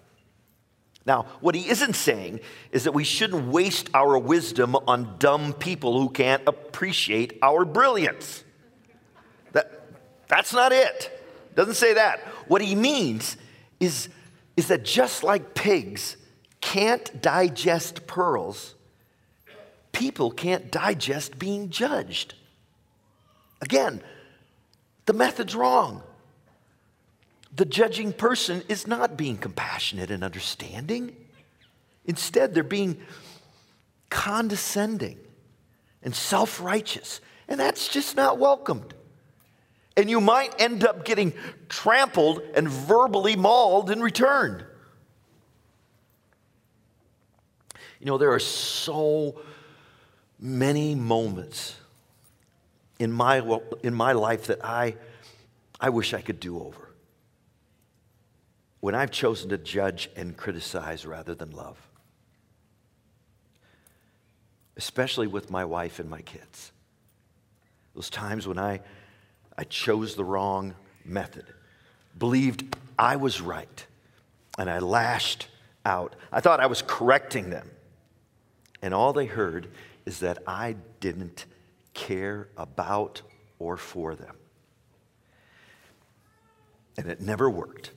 Now, 1.06 1.26
what 1.40 1.54
he 1.54 1.68
isn't 1.68 1.94
saying 1.94 2.40
is 2.72 2.84
that 2.84 2.92
we 2.92 3.04
shouldn't 3.04 3.48
waste 3.48 3.90
our 3.92 4.18
wisdom 4.18 4.74
on 4.74 5.16
dumb 5.18 5.52
people 5.52 6.00
who 6.00 6.08
can't 6.08 6.42
appreciate 6.46 7.38
our 7.42 7.64
brilliance. 7.64 8.42
That, 9.52 9.82
that's 10.28 10.52
not 10.52 10.72
it. 10.72 11.10
Doesn't 11.54 11.74
say 11.74 11.94
that. 11.94 12.20
What 12.48 12.62
he 12.62 12.74
means 12.74 13.36
is, 13.80 14.08
is 14.56 14.68
that 14.68 14.84
just 14.84 15.22
like 15.22 15.54
pigs 15.54 16.16
can't 16.60 17.20
digest 17.20 18.06
pearls, 18.06 18.74
people 19.94 20.30
can't 20.30 20.70
digest 20.70 21.38
being 21.38 21.70
judged. 21.70 22.34
Again, 23.62 24.02
the 25.06 25.14
method's 25.14 25.54
wrong. 25.54 26.02
The 27.56 27.64
judging 27.64 28.12
person 28.12 28.62
is 28.68 28.86
not 28.86 29.16
being 29.16 29.38
compassionate 29.38 30.10
and 30.10 30.22
understanding. 30.22 31.16
Instead, 32.04 32.52
they're 32.52 32.62
being 32.62 33.00
condescending 34.10 35.18
and 36.02 36.14
self 36.14 36.60
righteous. 36.60 37.20
And 37.48 37.58
that's 37.60 37.88
just 37.88 38.16
not 38.16 38.38
welcomed. 38.38 38.92
And 39.96 40.10
you 40.10 40.20
might 40.20 40.60
end 40.60 40.84
up 40.84 41.04
getting 41.04 41.32
trampled 41.68 42.42
and 42.54 42.68
verbally 42.68 43.36
mauled 43.36 43.90
in 43.90 44.00
return. 44.00 44.64
You 48.00 48.06
know, 48.06 48.18
there 48.18 48.32
are 48.32 48.40
so 48.40 49.40
many 50.38 50.94
moments 50.94 51.76
in 52.98 53.10
my, 53.12 53.42
in 53.82 53.94
my 53.94 54.12
life 54.12 54.46
that 54.46 54.64
I, 54.64 54.96
I 55.80 55.90
wish 55.90 56.14
I 56.14 56.20
could 56.20 56.40
do 56.40 56.58
over. 56.60 56.90
When 58.80 58.94
I've 58.94 59.10
chosen 59.10 59.48
to 59.50 59.58
judge 59.58 60.10
and 60.16 60.36
criticize 60.36 61.06
rather 61.06 61.34
than 61.34 61.50
love. 61.50 61.78
especially 64.76 65.26
with 65.26 65.50
my 65.50 65.64
wife 65.64 65.98
and 65.98 66.08
my 66.10 66.20
kids. 66.22 66.72
Those 67.94 68.10
times 68.10 68.46
when 68.46 68.58
I, 68.58 68.80
I 69.56 69.64
chose 69.64 70.14
the 70.14 70.24
wrong 70.24 70.74
method, 71.04 71.44
believed 72.18 72.76
I 72.98 73.16
was 73.16 73.40
right, 73.40 73.86
and 74.58 74.68
I 74.68 74.80
lashed 74.80 75.48
out. 75.84 76.16
I 76.32 76.40
thought 76.40 76.60
I 76.60 76.66
was 76.66 76.82
correcting 76.82 77.50
them. 77.50 77.70
And 78.82 78.92
all 78.92 79.12
they 79.12 79.26
heard 79.26 79.68
is 80.06 80.20
that 80.20 80.38
I 80.46 80.76
didn't 81.00 81.46
care 81.94 82.48
about 82.56 83.22
or 83.58 83.76
for 83.76 84.14
them. 84.14 84.36
And 86.98 87.08
it 87.08 87.20
never 87.20 87.48
worked. 87.48 87.90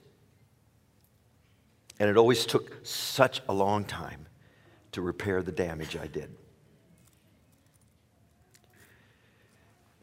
And 2.00 2.08
it 2.08 2.16
always 2.16 2.46
took 2.46 2.84
such 2.86 3.42
a 3.48 3.52
long 3.52 3.84
time 3.84 4.26
to 4.92 5.02
repair 5.02 5.42
the 5.42 5.52
damage 5.52 5.96
I 5.96 6.06
did. 6.06 6.30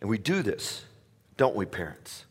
And 0.02 0.10
we 0.10 0.18
do 0.18 0.44
this, 0.44 0.84
don't 1.38 1.56
we, 1.56 1.66
parents? 1.66 2.26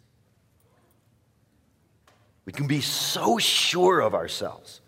We 2.45 2.53
can 2.53 2.67
be 2.67 2.81
so 2.81 3.39
sure 3.39 4.01
of 4.01 4.15
ourselves. 4.15 4.81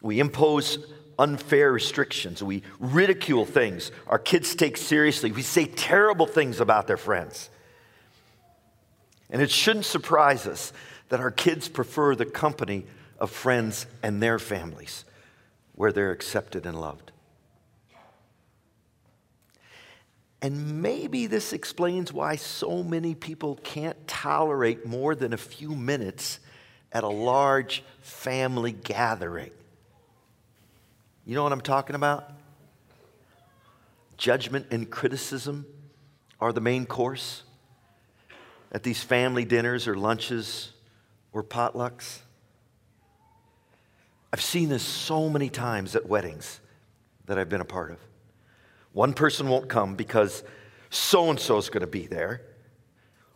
We 0.00 0.20
impose 0.20 0.78
unfair 1.18 1.72
restrictions. 1.72 2.42
We 2.42 2.62
ridicule 2.78 3.44
things 3.44 3.90
our 4.06 4.18
kids 4.18 4.54
take 4.54 4.76
seriously. 4.76 5.32
We 5.32 5.42
say 5.42 5.66
terrible 5.66 6.26
things 6.26 6.60
about 6.60 6.86
their 6.86 6.96
friends. 6.96 7.50
And 9.30 9.42
it 9.42 9.50
shouldn't 9.50 9.86
surprise 9.86 10.46
us 10.46 10.72
that 11.08 11.20
our 11.20 11.30
kids 11.30 11.68
prefer 11.68 12.14
the 12.14 12.26
company 12.26 12.86
of 13.18 13.30
friends 13.30 13.86
and 14.02 14.22
their 14.22 14.38
families 14.38 15.04
where 15.74 15.92
they're 15.92 16.12
accepted 16.12 16.66
and 16.66 16.80
loved. 16.80 17.10
And 20.40 20.82
maybe 20.82 21.26
this 21.26 21.54
explains 21.54 22.12
why 22.12 22.36
so 22.36 22.82
many 22.82 23.14
people 23.14 23.58
can't 23.64 24.06
tolerate 24.06 24.84
more 24.84 25.14
than 25.14 25.32
a 25.32 25.38
few 25.38 25.74
minutes 25.74 26.38
at 26.92 27.02
a 27.02 27.08
large 27.08 27.82
family 28.02 28.72
gathering. 28.72 29.50
You 31.26 31.34
know 31.34 31.42
what 31.42 31.52
I'm 31.52 31.60
talking 31.60 31.96
about? 31.96 32.30
Judgment 34.18 34.66
and 34.70 34.90
criticism 34.90 35.64
are 36.38 36.52
the 36.52 36.60
main 36.60 36.84
course 36.84 37.42
at 38.70 38.82
these 38.82 39.02
family 39.02 39.44
dinners 39.44 39.88
or 39.88 39.96
lunches 39.96 40.72
or 41.32 41.42
potlucks. 41.42 42.18
I've 44.32 44.42
seen 44.42 44.68
this 44.68 44.82
so 44.82 45.30
many 45.30 45.48
times 45.48 45.96
at 45.96 46.06
weddings 46.06 46.60
that 47.26 47.38
I've 47.38 47.48
been 47.48 47.60
a 47.60 47.64
part 47.64 47.92
of. 47.92 47.98
One 48.92 49.14
person 49.14 49.48
won't 49.48 49.68
come 49.68 49.94
because 49.94 50.44
so 50.90 51.30
and 51.30 51.40
so 51.40 51.56
is 51.56 51.70
going 51.70 51.80
to 51.80 51.86
be 51.86 52.06
there, 52.06 52.42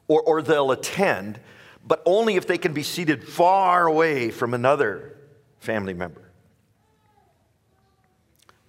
or, 0.06 0.22
or 0.22 0.42
they'll 0.42 0.70
attend, 0.70 1.40
but 1.84 2.02
only 2.04 2.36
if 2.36 2.46
they 2.46 2.58
can 2.58 2.72
be 2.72 2.82
seated 2.82 3.26
far 3.26 3.86
away 3.86 4.30
from 4.30 4.54
another 4.54 5.16
family 5.58 5.94
member. 5.94 6.27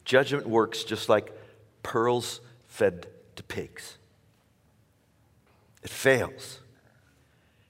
Judgment 0.09 0.49
works 0.49 0.83
just 0.83 1.07
like 1.07 1.31
pearls 1.83 2.41
fed 2.67 3.05
to 3.35 3.43
pigs. 3.43 3.95
It 5.83 5.91
fails, 5.91 6.61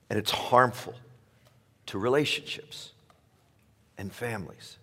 and 0.10 0.18
it's 0.18 0.32
harmful 0.32 0.96
to 1.88 2.00
relationships 2.00 2.94
and 3.98 4.10
families. 4.14 4.78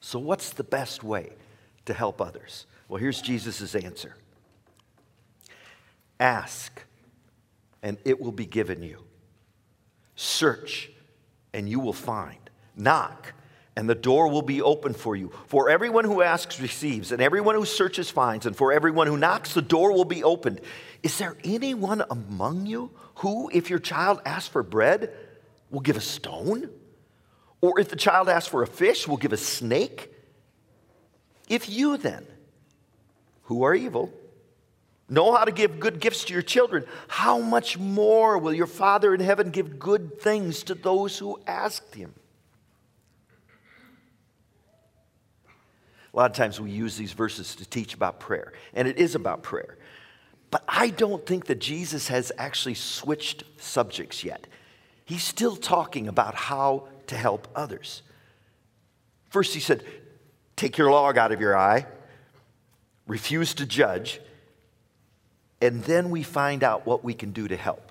So, 0.00 0.18
what's 0.18 0.48
the 0.48 0.64
best 0.64 1.04
way 1.04 1.32
to 1.84 1.92
help 1.92 2.22
others? 2.22 2.64
Well, 2.88 2.98
here's 2.98 3.20
Jesus' 3.20 3.74
answer 3.74 4.16
Ask, 6.18 6.80
and 7.82 7.98
it 8.06 8.18
will 8.18 8.32
be 8.32 8.46
given 8.46 8.82
you. 8.82 9.04
Search, 10.16 10.90
and 11.52 11.68
you 11.68 11.80
will 11.80 11.92
find. 11.92 12.38
Knock, 12.74 13.34
and 13.76 13.88
the 13.88 13.94
door 13.94 14.28
will 14.28 14.42
be 14.42 14.62
open 14.62 14.94
for 14.94 15.16
you. 15.16 15.32
For 15.46 15.68
everyone 15.68 16.04
who 16.04 16.22
asks 16.22 16.60
receives, 16.60 17.10
and 17.10 17.20
everyone 17.20 17.56
who 17.56 17.64
searches 17.64 18.08
finds, 18.10 18.46
and 18.46 18.56
for 18.56 18.72
everyone 18.72 19.06
who 19.06 19.16
knocks, 19.16 19.52
the 19.52 19.62
door 19.62 19.92
will 19.92 20.04
be 20.04 20.22
opened. 20.22 20.60
Is 21.02 21.18
there 21.18 21.36
anyone 21.42 22.04
among 22.08 22.66
you 22.66 22.90
who, 23.16 23.50
if 23.52 23.70
your 23.70 23.80
child 23.80 24.20
asks 24.24 24.48
for 24.48 24.62
bread, 24.62 25.12
will 25.70 25.80
give 25.80 25.96
a 25.96 26.00
stone? 26.00 26.70
Or 27.60 27.80
if 27.80 27.88
the 27.88 27.96
child 27.96 28.28
asks 28.28 28.48
for 28.48 28.62
a 28.62 28.66
fish, 28.66 29.08
will 29.08 29.16
give 29.16 29.32
a 29.32 29.36
snake? 29.36 30.12
If 31.48 31.68
you 31.68 31.96
then, 31.96 32.26
who 33.44 33.64
are 33.64 33.74
evil, 33.74 34.12
know 35.08 35.34
how 35.34 35.44
to 35.44 35.52
give 35.52 35.80
good 35.80 35.98
gifts 35.98 36.24
to 36.26 36.32
your 36.32 36.42
children, 36.42 36.84
how 37.08 37.40
much 37.40 37.76
more 37.76 38.38
will 38.38 38.54
your 38.54 38.66
Father 38.66 39.12
in 39.14 39.20
heaven 39.20 39.50
give 39.50 39.78
good 39.78 40.20
things 40.20 40.62
to 40.64 40.74
those 40.74 41.18
who 41.18 41.40
ask 41.46 41.92
him? 41.92 42.14
A 46.14 46.16
lot 46.16 46.30
of 46.30 46.36
times 46.36 46.60
we 46.60 46.70
use 46.70 46.96
these 46.96 47.12
verses 47.12 47.56
to 47.56 47.66
teach 47.66 47.92
about 47.92 48.20
prayer, 48.20 48.52
and 48.72 48.86
it 48.86 48.98
is 48.98 49.16
about 49.16 49.42
prayer. 49.42 49.76
But 50.52 50.62
I 50.68 50.90
don't 50.90 51.26
think 51.26 51.46
that 51.46 51.58
Jesus 51.58 52.06
has 52.06 52.30
actually 52.38 52.74
switched 52.74 53.42
subjects 53.56 54.22
yet. 54.22 54.46
He's 55.04 55.24
still 55.24 55.56
talking 55.56 56.06
about 56.06 56.36
how 56.36 56.86
to 57.08 57.16
help 57.16 57.48
others. 57.56 58.02
First, 59.30 59.54
he 59.54 59.60
said, 59.60 59.82
Take 60.54 60.78
your 60.78 60.92
log 60.92 61.18
out 61.18 61.32
of 61.32 61.40
your 61.40 61.58
eye, 61.58 61.86
refuse 63.08 63.52
to 63.54 63.66
judge, 63.66 64.20
and 65.60 65.82
then 65.82 66.10
we 66.10 66.22
find 66.22 66.62
out 66.62 66.86
what 66.86 67.02
we 67.02 67.12
can 67.12 67.32
do 67.32 67.48
to 67.48 67.56
help. 67.56 67.90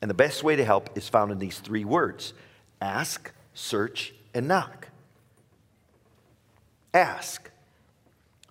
And 0.00 0.08
the 0.08 0.14
best 0.14 0.44
way 0.44 0.54
to 0.54 0.64
help 0.64 0.96
is 0.96 1.08
found 1.08 1.32
in 1.32 1.40
these 1.40 1.58
three 1.58 1.84
words 1.84 2.32
ask, 2.80 3.32
search, 3.54 4.14
and 4.32 4.46
knock 4.46 4.89
ask. 6.92 7.50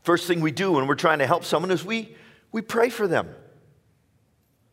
First 0.01 0.27
thing 0.27 0.41
we 0.41 0.51
do 0.51 0.73
when 0.73 0.87
we're 0.87 0.95
trying 0.95 1.19
to 1.19 1.27
help 1.27 1.43
someone 1.43 1.71
is 1.71 1.83
we, 1.83 2.15
we 2.51 2.61
pray 2.61 2.89
for 2.89 3.07
them. 3.07 3.29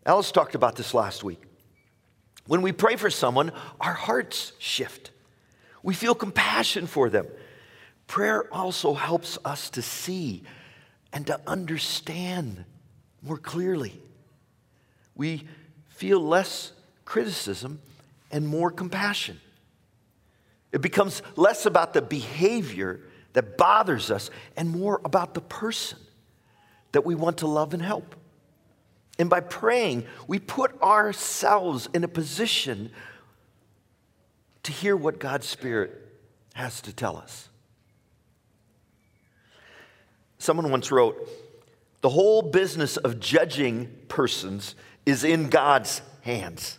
Alice 0.04 0.30
talked 0.30 0.54
about 0.54 0.76
this 0.76 0.94
last 0.94 1.24
week. 1.24 1.42
When 2.46 2.62
we 2.62 2.72
pray 2.72 2.96
for 2.96 3.10
someone, 3.10 3.50
our 3.80 3.92
hearts 3.92 4.52
shift. 4.58 5.10
We 5.82 5.94
feel 5.94 6.14
compassion 6.14 6.86
for 6.86 7.10
them. 7.10 7.26
Prayer 8.06 8.52
also 8.54 8.94
helps 8.94 9.36
us 9.44 9.68
to 9.70 9.82
see 9.82 10.44
and 11.12 11.26
to 11.26 11.40
understand 11.46 12.64
more 13.22 13.38
clearly. 13.38 14.00
We 15.16 15.44
feel 15.88 16.20
less 16.20 16.72
criticism 17.04 17.80
and 18.30 18.46
more 18.46 18.70
compassion. 18.70 19.40
It 20.72 20.82
becomes 20.82 21.22
less 21.36 21.66
about 21.66 21.94
the 21.94 22.02
behavior 22.02 23.00
that 23.36 23.58
bothers 23.58 24.10
us 24.10 24.30
and 24.56 24.70
more 24.70 24.98
about 25.04 25.34
the 25.34 25.42
person 25.42 25.98
that 26.92 27.04
we 27.04 27.14
want 27.14 27.36
to 27.38 27.46
love 27.46 27.74
and 27.74 27.82
help. 27.82 28.16
And 29.18 29.28
by 29.28 29.40
praying, 29.40 30.06
we 30.26 30.38
put 30.38 30.80
ourselves 30.80 31.86
in 31.92 32.02
a 32.02 32.08
position 32.08 32.90
to 34.62 34.72
hear 34.72 34.96
what 34.96 35.18
God's 35.18 35.46
Spirit 35.46 35.92
has 36.54 36.80
to 36.80 36.94
tell 36.94 37.18
us. 37.18 37.50
Someone 40.38 40.70
once 40.70 40.90
wrote, 40.90 41.28
The 42.00 42.08
whole 42.08 42.40
business 42.40 42.96
of 42.96 43.20
judging 43.20 43.90
persons 44.08 44.74
is 45.04 45.24
in 45.24 45.50
God's 45.50 46.00
hands, 46.22 46.78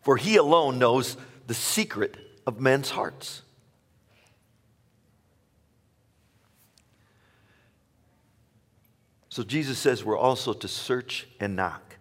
for 0.00 0.16
He 0.16 0.36
alone 0.36 0.78
knows 0.78 1.18
the 1.46 1.52
secret 1.52 2.16
of 2.46 2.58
men's 2.58 2.88
hearts. 2.88 3.42
So 9.30 9.44
Jesus 9.44 9.78
says 9.78 10.04
we're 10.04 10.18
also 10.18 10.52
to 10.52 10.68
search 10.68 11.26
and 11.38 11.54
knock. 11.54 11.96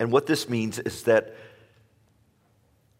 And 0.00 0.10
what 0.10 0.26
this 0.26 0.48
means 0.48 0.78
is 0.78 1.02
that 1.02 1.36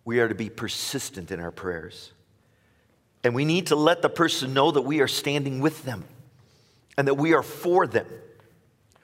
we 0.05 0.21
are 0.21 0.29
to 0.29 0.35
be 0.35 0.51
persistent 0.51 1.31
in 1.31 1.40
our 1.40 1.51
prayers. 1.51 2.12
And 3.25 3.35
we 3.35 3.47
need 3.47 3.69
to 3.69 3.77
let 3.77 4.03
the 4.03 4.11
person 4.11 4.53
know 4.53 4.71
that 4.71 4.83
we 4.83 5.01
are 5.01 5.09
standing 5.09 5.61
with 5.61 5.85
them 5.85 6.05
and 6.99 7.09
that 7.09 7.14
we 7.14 7.33
are 7.33 7.42
for 7.42 7.87
them. 7.87 8.07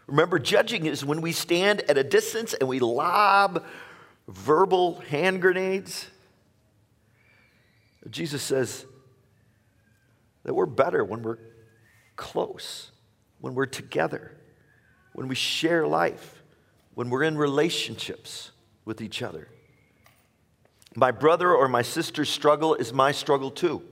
Remember, 0.06 0.38
judging 0.38 0.84
is 0.84 1.02
when 1.02 1.22
we 1.22 1.32
stand 1.32 1.80
at 1.88 1.96
a 1.96 2.04
distance 2.04 2.52
and 2.52 2.68
we 2.68 2.78
lob 2.78 3.64
verbal 4.28 5.00
hand 5.08 5.40
grenades. 5.40 6.06
Jesus 8.10 8.42
says 8.42 8.84
that 10.42 10.52
we're 10.52 10.66
better 10.66 11.04
when 11.04 11.22
we're 11.22 11.38
close, 12.16 12.90
when 13.40 13.54
we're 13.54 13.66
together 13.66 14.36
when 15.12 15.28
we 15.28 15.34
share 15.34 15.86
life, 15.86 16.42
when 16.94 17.10
we're 17.10 17.22
in 17.22 17.36
relationships 17.36 18.50
with 18.84 19.00
each 19.00 19.22
other. 19.22 19.48
My 20.94 21.10
brother 21.10 21.52
or 21.52 21.68
my 21.68 21.82
sister's 21.82 22.28
struggle 22.28 22.74
is 22.74 22.92
my 22.92 23.12
struggle 23.12 23.50
too. 23.50 23.82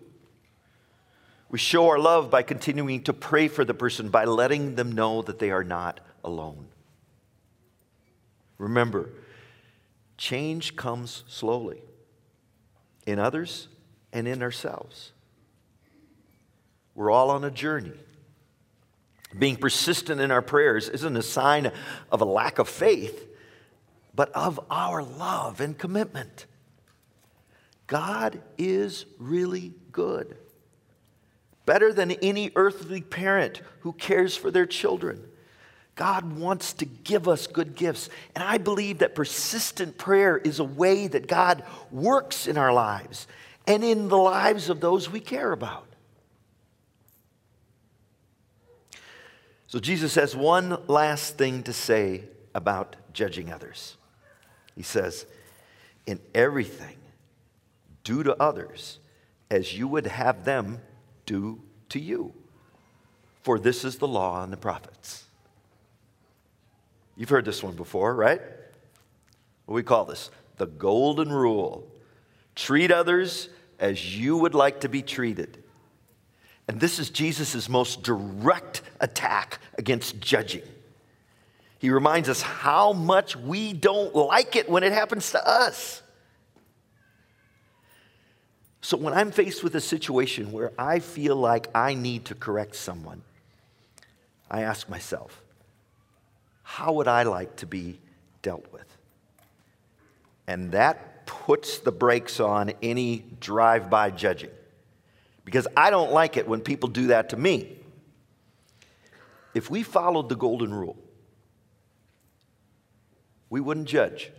We 1.48 1.58
show 1.58 1.88
our 1.88 1.98
love 1.98 2.30
by 2.30 2.42
continuing 2.42 3.02
to 3.04 3.12
pray 3.12 3.48
for 3.48 3.64
the 3.64 3.74
person, 3.74 4.08
by 4.08 4.24
letting 4.24 4.76
them 4.76 4.92
know 4.92 5.22
that 5.22 5.38
they 5.38 5.50
are 5.50 5.64
not 5.64 6.00
alone. 6.22 6.68
Remember, 8.58 9.10
change 10.16 10.76
comes 10.76 11.24
slowly 11.26 11.82
in 13.06 13.18
others 13.18 13.68
and 14.12 14.28
in 14.28 14.42
ourselves. 14.42 15.12
We're 16.94 17.10
all 17.10 17.30
on 17.30 17.42
a 17.42 17.50
journey. 17.50 17.94
Being 19.38 19.56
persistent 19.56 20.20
in 20.20 20.30
our 20.30 20.42
prayers 20.42 20.88
isn't 20.88 21.16
a 21.16 21.22
sign 21.22 21.70
of 22.10 22.20
a 22.20 22.24
lack 22.24 22.58
of 22.58 22.68
faith, 22.68 23.28
but 24.14 24.30
of 24.32 24.58
our 24.70 25.02
love 25.02 25.60
and 25.60 25.78
commitment. 25.78 26.46
God 27.86 28.40
is 28.58 29.06
really 29.18 29.72
good, 29.92 30.36
better 31.66 31.92
than 31.92 32.12
any 32.12 32.50
earthly 32.56 33.00
parent 33.00 33.62
who 33.80 33.92
cares 33.92 34.36
for 34.36 34.50
their 34.50 34.66
children. 34.66 35.24
God 35.96 36.38
wants 36.38 36.72
to 36.74 36.86
give 36.86 37.28
us 37.28 37.46
good 37.46 37.74
gifts. 37.74 38.08
And 38.34 38.42
I 38.42 38.58
believe 38.58 38.98
that 38.98 39.14
persistent 39.14 39.98
prayer 39.98 40.38
is 40.38 40.58
a 40.58 40.64
way 40.64 41.08
that 41.08 41.26
God 41.26 41.62
works 41.90 42.46
in 42.46 42.56
our 42.56 42.72
lives 42.72 43.26
and 43.66 43.84
in 43.84 44.08
the 44.08 44.16
lives 44.16 44.70
of 44.70 44.80
those 44.80 45.10
we 45.10 45.20
care 45.20 45.52
about. 45.52 45.89
So 49.70 49.78
Jesus 49.78 50.16
has 50.16 50.34
one 50.34 50.78
last 50.88 51.38
thing 51.38 51.62
to 51.62 51.72
say 51.72 52.24
about 52.56 52.96
judging 53.12 53.52
others. 53.52 53.96
He 54.74 54.82
says, 54.82 55.26
In 56.06 56.18
everything, 56.34 56.96
do 58.02 58.24
to 58.24 58.34
others 58.42 58.98
as 59.48 59.78
you 59.78 59.86
would 59.86 60.08
have 60.08 60.44
them 60.44 60.80
do 61.24 61.62
to 61.90 62.00
you. 62.00 62.34
For 63.44 63.60
this 63.60 63.84
is 63.84 63.98
the 63.98 64.08
law 64.08 64.42
and 64.42 64.52
the 64.52 64.56
prophets. 64.56 65.22
You've 67.16 67.28
heard 67.28 67.44
this 67.44 67.62
one 67.62 67.76
before, 67.76 68.12
right? 68.12 68.42
What 69.66 69.74
we 69.76 69.84
call 69.84 70.04
this? 70.04 70.32
The 70.56 70.66
golden 70.66 71.30
rule. 71.30 71.86
Treat 72.56 72.90
others 72.90 73.48
as 73.78 74.18
you 74.18 74.36
would 74.36 74.56
like 74.56 74.80
to 74.80 74.88
be 74.88 75.00
treated. 75.00 75.62
And 76.70 76.78
this 76.78 77.00
is 77.00 77.10
Jesus' 77.10 77.68
most 77.68 78.04
direct 78.04 78.82
attack 79.00 79.58
against 79.76 80.20
judging. 80.20 80.62
He 81.80 81.90
reminds 81.90 82.28
us 82.28 82.42
how 82.42 82.92
much 82.92 83.34
we 83.34 83.72
don't 83.72 84.14
like 84.14 84.54
it 84.54 84.68
when 84.68 84.84
it 84.84 84.92
happens 84.92 85.32
to 85.32 85.44
us. 85.44 86.00
So, 88.82 88.96
when 88.96 89.12
I'm 89.12 89.32
faced 89.32 89.64
with 89.64 89.74
a 89.74 89.80
situation 89.80 90.52
where 90.52 90.70
I 90.78 91.00
feel 91.00 91.34
like 91.34 91.66
I 91.74 91.94
need 91.94 92.26
to 92.26 92.36
correct 92.36 92.76
someone, 92.76 93.22
I 94.48 94.62
ask 94.62 94.88
myself, 94.88 95.42
how 96.62 96.92
would 96.92 97.08
I 97.08 97.24
like 97.24 97.56
to 97.56 97.66
be 97.66 97.98
dealt 98.42 98.72
with? 98.72 98.96
And 100.46 100.70
that 100.70 101.26
puts 101.26 101.78
the 101.78 101.90
brakes 101.90 102.38
on 102.38 102.70
any 102.80 103.24
drive 103.40 103.90
by 103.90 104.12
judging 104.12 104.50
because 105.50 105.66
I 105.76 105.90
don't 105.90 106.12
like 106.12 106.36
it 106.36 106.46
when 106.46 106.60
people 106.60 106.88
do 106.88 107.08
that 107.08 107.30
to 107.30 107.36
me. 107.36 107.76
If 109.52 109.68
we 109.68 109.82
followed 109.82 110.28
the 110.28 110.36
golden 110.36 110.72
rule, 110.72 110.96
we 113.48 113.60
wouldn't 113.60 113.88
judge. 113.88 114.30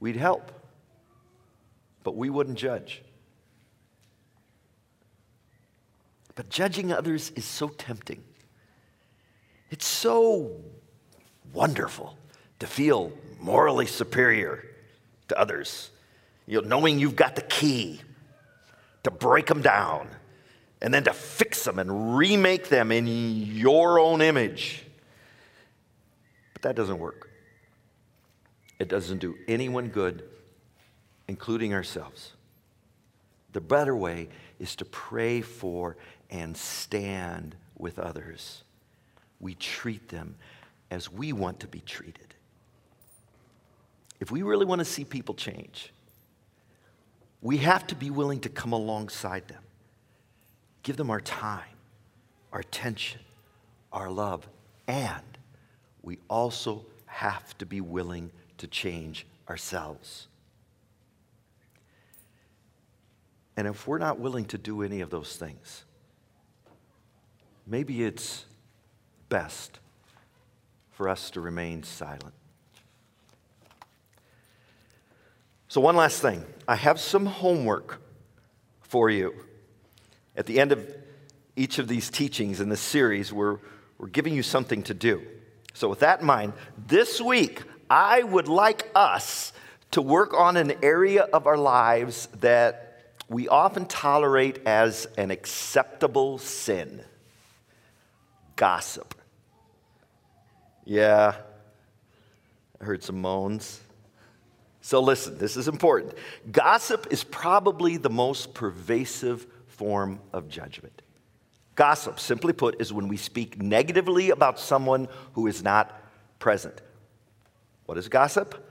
We'd 0.00 0.16
help, 0.16 0.50
but 2.02 2.16
we 2.16 2.30
wouldn't 2.30 2.58
judge. 2.58 3.04
But 6.34 6.48
judging 6.48 6.92
others 6.92 7.30
is 7.36 7.44
so 7.44 7.68
tempting. 7.68 8.24
It's 9.70 9.86
so 9.86 10.50
wonderful 11.52 12.18
to 12.58 12.66
feel 12.66 13.12
morally 13.38 13.86
superior 13.86 14.64
to 15.28 15.38
others. 15.38 15.90
You 16.48 16.60
know, 16.60 16.66
knowing 16.66 16.98
you've 16.98 17.14
got 17.14 17.36
the 17.36 17.42
key 17.42 18.00
to 19.02 19.10
break 19.10 19.46
them 19.46 19.62
down 19.62 20.08
and 20.82 20.92
then 20.92 21.04
to 21.04 21.12
fix 21.12 21.64
them 21.64 21.78
and 21.78 22.16
remake 22.16 22.68
them 22.68 22.90
in 22.92 23.06
your 23.06 23.98
own 23.98 24.20
image. 24.20 24.84
But 26.52 26.62
that 26.62 26.76
doesn't 26.76 26.98
work. 26.98 27.30
It 28.78 28.88
doesn't 28.88 29.18
do 29.18 29.36
anyone 29.46 29.88
good, 29.88 30.24
including 31.28 31.74
ourselves. 31.74 32.32
The 33.52 33.60
better 33.60 33.94
way 33.94 34.28
is 34.58 34.76
to 34.76 34.84
pray 34.84 35.42
for 35.42 35.96
and 36.30 36.56
stand 36.56 37.56
with 37.76 37.98
others. 37.98 38.62
We 39.40 39.54
treat 39.54 40.08
them 40.08 40.36
as 40.90 41.10
we 41.10 41.32
want 41.32 41.60
to 41.60 41.66
be 41.66 41.80
treated. 41.80 42.34
If 44.20 44.30
we 44.30 44.42
really 44.42 44.66
want 44.66 44.80
to 44.80 44.84
see 44.84 45.04
people 45.04 45.34
change, 45.34 45.92
we 47.42 47.58
have 47.58 47.86
to 47.86 47.94
be 47.94 48.10
willing 48.10 48.40
to 48.40 48.48
come 48.48 48.72
alongside 48.72 49.48
them, 49.48 49.62
give 50.82 50.96
them 50.96 51.10
our 51.10 51.20
time, 51.20 51.76
our 52.52 52.60
attention, 52.60 53.20
our 53.92 54.10
love, 54.10 54.46
and 54.86 55.38
we 56.02 56.18
also 56.28 56.84
have 57.06 57.56
to 57.58 57.66
be 57.66 57.80
willing 57.80 58.30
to 58.58 58.66
change 58.66 59.26
ourselves. 59.48 60.28
And 63.56 63.66
if 63.66 63.86
we're 63.86 63.98
not 63.98 64.18
willing 64.18 64.44
to 64.46 64.58
do 64.58 64.82
any 64.82 65.00
of 65.00 65.10
those 65.10 65.36
things, 65.36 65.84
maybe 67.66 68.04
it's 68.04 68.46
best 69.28 69.80
for 70.92 71.08
us 71.08 71.30
to 71.30 71.40
remain 71.40 71.82
silent. 71.82 72.34
So, 75.70 75.80
one 75.80 75.94
last 75.94 76.20
thing 76.20 76.44
I 76.66 76.74
have 76.74 76.98
some 76.98 77.26
homework 77.26 78.02
for 78.80 79.08
you. 79.08 79.32
At 80.36 80.46
the 80.46 80.58
end 80.58 80.72
of 80.72 80.84
each 81.54 81.78
of 81.78 81.86
these 81.86 82.10
teachings 82.10 82.60
in 82.60 82.68
this 82.68 82.80
series, 82.80 83.32
we're, 83.32 83.58
we're 83.96 84.08
giving 84.08 84.34
you 84.34 84.42
something 84.42 84.82
to 84.82 84.94
do. 84.94 85.24
So, 85.74 85.88
with 85.88 86.00
that 86.00 86.22
in 86.22 86.26
mind, 86.26 86.54
this 86.88 87.20
week, 87.20 87.62
I 87.88 88.24
would 88.24 88.48
like 88.48 88.90
us 88.96 89.52
to 89.92 90.02
work 90.02 90.34
on 90.34 90.56
an 90.56 90.72
area 90.82 91.22
of 91.22 91.46
our 91.46 91.56
lives 91.56 92.26
that 92.40 93.14
we 93.28 93.46
often 93.46 93.86
tolerate 93.86 94.66
as 94.66 95.06
an 95.16 95.30
acceptable 95.30 96.38
sin 96.38 97.04
gossip. 98.56 99.14
Yeah, 100.84 101.36
I 102.80 102.84
heard 102.84 103.04
some 103.04 103.20
moans. 103.20 103.80
So, 104.90 105.00
listen, 105.00 105.38
this 105.38 105.56
is 105.56 105.68
important. 105.68 106.14
Gossip 106.50 107.06
is 107.12 107.22
probably 107.22 107.96
the 107.96 108.10
most 108.10 108.54
pervasive 108.54 109.46
form 109.68 110.18
of 110.32 110.48
judgment. 110.48 111.02
Gossip, 111.76 112.18
simply 112.18 112.52
put, 112.52 112.80
is 112.80 112.92
when 112.92 113.06
we 113.06 113.16
speak 113.16 113.62
negatively 113.62 114.30
about 114.30 114.58
someone 114.58 115.06
who 115.34 115.46
is 115.46 115.62
not 115.62 115.96
present. 116.40 116.82
What 117.86 117.98
is 117.98 118.08
gossip? 118.08 118.68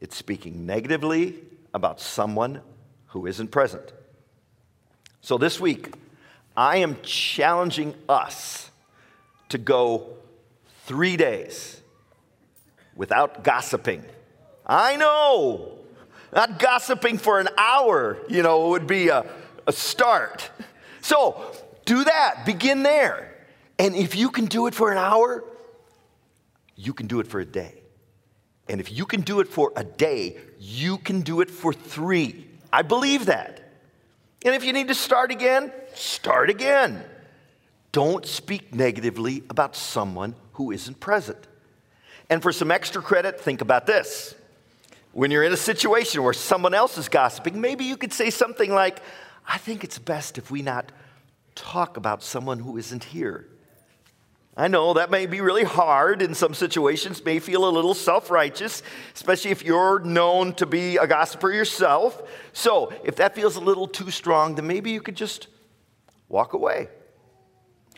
It's 0.00 0.16
speaking 0.16 0.64
negatively 0.64 1.38
about 1.74 2.00
someone 2.00 2.62
who 3.08 3.26
isn't 3.26 3.48
present. 3.48 3.92
So, 5.20 5.36
this 5.36 5.60
week, 5.60 5.92
I 6.56 6.78
am 6.78 6.96
challenging 7.02 7.94
us 8.08 8.70
to 9.50 9.58
go 9.58 10.16
three 10.86 11.18
days 11.18 11.82
without 12.96 13.44
gossiping. 13.44 14.06
I 14.66 14.96
know. 14.96 15.78
Not 16.32 16.58
gossiping 16.58 17.18
for 17.18 17.40
an 17.40 17.48
hour, 17.56 18.18
you 18.28 18.42
know, 18.42 18.68
would 18.68 18.86
be 18.86 19.08
a, 19.08 19.26
a 19.66 19.72
start. 19.72 20.48
So 21.00 21.52
do 21.84 22.04
that. 22.04 22.44
Begin 22.46 22.82
there. 22.82 23.34
And 23.78 23.94
if 23.96 24.14
you 24.14 24.30
can 24.30 24.46
do 24.46 24.66
it 24.66 24.74
for 24.74 24.92
an 24.92 24.98
hour, 24.98 25.42
you 26.76 26.92
can 26.92 27.06
do 27.06 27.20
it 27.20 27.26
for 27.26 27.40
a 27.40 27.44
day. 27.44 27.82
And 28.68 28.80
if 28.80 28.92
you 28.92 29.04
can 29.04 29.22
do 29.22 29.40
it 29.40 29.48
for 29.48 29.72
a 29.74 29.82
day, 29.82 30.38
you 30.58 30.98
can 30.98 31.22
do 31.22 31.40
it 31.40 31.50
for 31.50 31.72
three. 31.72 32.46
I 32.72 32.82
believe 32.82 33.26
that. 33.26 33.60
And 34.44 34.54
if 34.54 34.64
you 34.64 34.72
need 34.72 34.88
to 34.88 34.94
start 34.94 35.32
again, 35.32 35.72
start 35.94 36.48
again. 36.48 37.04
Don't 37.92 38.24
speak 38.24 38.72
negatively 38.72 39.42
about 39.50 39.74
someone 39.74 40.36
who 40.52 40.70
isn't 40.70 41.00
present. 41.00 41.48
And 42.30 42.40
for 42.40 42.52
some 42.52 42.70
extra 42.70 43.02
credit, 43.02 43.40
think 43.40 43.60
about 43.60 43.86
this. 43.86 44.34
When 45.12 45.30
you're 45.30 45.42
in 45.42 45.52
a 45.52 45.56
situation 45.56 46.22
where 46.22 46.32
someone 46.32 46.74
else 46.74 46.96
is 46.96 47.08
gossiping, 47.08 47.60
maybe 47.60 47.84
you 47.84 47.96
could 47.96 48.12
say 48.12 48.30
something 48.30 48.72
like, 48.72 49.02
I 49.46 49.58
think 49.58 49.82
it's 49.82 49.98
best 49.98 50.38
if 50.38 50.50
we 50.50 50.62
not 50.62 50.92
talk 51.54 51.96
about 51.96 52.22
someone 52.22 52.60
who 52.60 52.76
isn't 52.76 53.04
here. 53.04 53.46
I 54.56 54.68
know 54.68 54.94
that 54.94 55.10
may 55.10 55.26
be 55.26 55.40
really 55.40 55.64
hard 55.64 56.22
in 56.22 56.34
some 56.34 56.54
situations, 56.54 57.24
may 57.24 57.38
feel 57.38 57.68
a 57.68 57.70
little 57.70 57.94
self 57.94 58.30
righteous, 58.30 58.82
especially 59.14 59.52
if 59.52 59.64
you're 59.64 60.00
known 60.00 60.52
to 60.54 60.66
be 60.66 60.96
a 60.96 61.06
gossiper 61.06 61.52
yourself. 61.52 62.22
So, 62.52 62.92
if 63.04 63.16
that 63.16 63.34
feels 63.34 63.56
a 63.56 63.60
little 63.60 63.88
too 63.88 64.10
strong, 64.10 64.56
then 64.56 64.66
maybe 64.66 64.90
you 64.90 65.00
could 65.00 65.16
just 65.16 65.46
walk 66.28 66.52
away. 66.52 66.88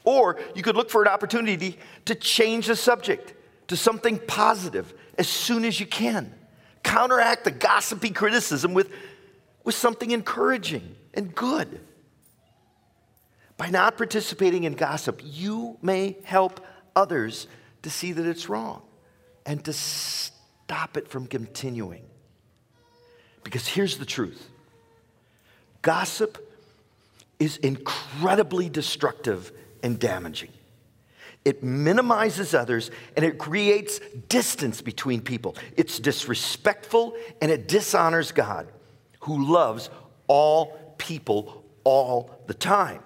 Or 0.04 0.38
you 0.54 0.62
could 0.62 0.76
look 0.76 0.90
for 0.90 1.02
an 1.02 1.08
opportunity 1.08 1.78
to 2.04 2.14
change 2.14 2.66
the 2.66 2.76
subject 2.76 3.34
to 3.68 3.76
something 3.76 4.18
positive 4.18 4.92
as 5.18 5.28
soon 5.28 5.64
as 5.64 5.80
you 5.80 5.86
can. 5.86 6.34
Counteract 6.82 7.44
the 7.44 7.50
gossipy 7.50 8.10
criticism 8.10 8.74
with, 8.74 8.90
with 9.64 9.74
something 9.74 10.10
encouraging 10.10 10.94
and 11.14 11.34
good. 11.34 11.80
By 13.56 13.70
not 13.70 13.96
participating 13.96 14.64
in 14.64 14.74
gossip, 14.74 15.20
you 15.22 15.78
may 15.82 16.16
help 16.24 16.64
others 16.96 17.46
to 17.82 17.90
see 17.90 18.12
that 18.12 18.26
it's 18.26 18.48
wrong 18.48 18.82
and 19.46 19.64
to 19.64 19.72
stop 19.72 20.96
it 20.96 21.08
from 21.08 21.26
continuing. 21.26 22.02
Because 23.44 23.66
here's 23.66 23.98
the 23.98 24.06
truth 24.06 24.48
gossip 25.82 26.38
is 27.38 27.56
incredibly 27.58 28.68
destructive 28.68 29.52
and 29.82 29.98
damaging. 29.98 30.50
It 31.44 31.62
minimizes 31.62 32.54
others 32.54 32.90
and 33.16 33.24
it 33.24 33.38
creates 33.38 34.00
distance 34.28 34.80
between 34.80 35.20
people. 35.20 35.56
It's 35.76 35.98
disrespectful 35.98 37.16
and 37.40 37.50
it 37.50 37.66
dishonors 37.66 38.30
God, 38.30 38.68
who 39.20 39.52
loves 39.52 39.90
all 40.28 40.94
people 40.98 41.64
all 41.84 42.38
the 42.46 42.54
time. 42.54 43.02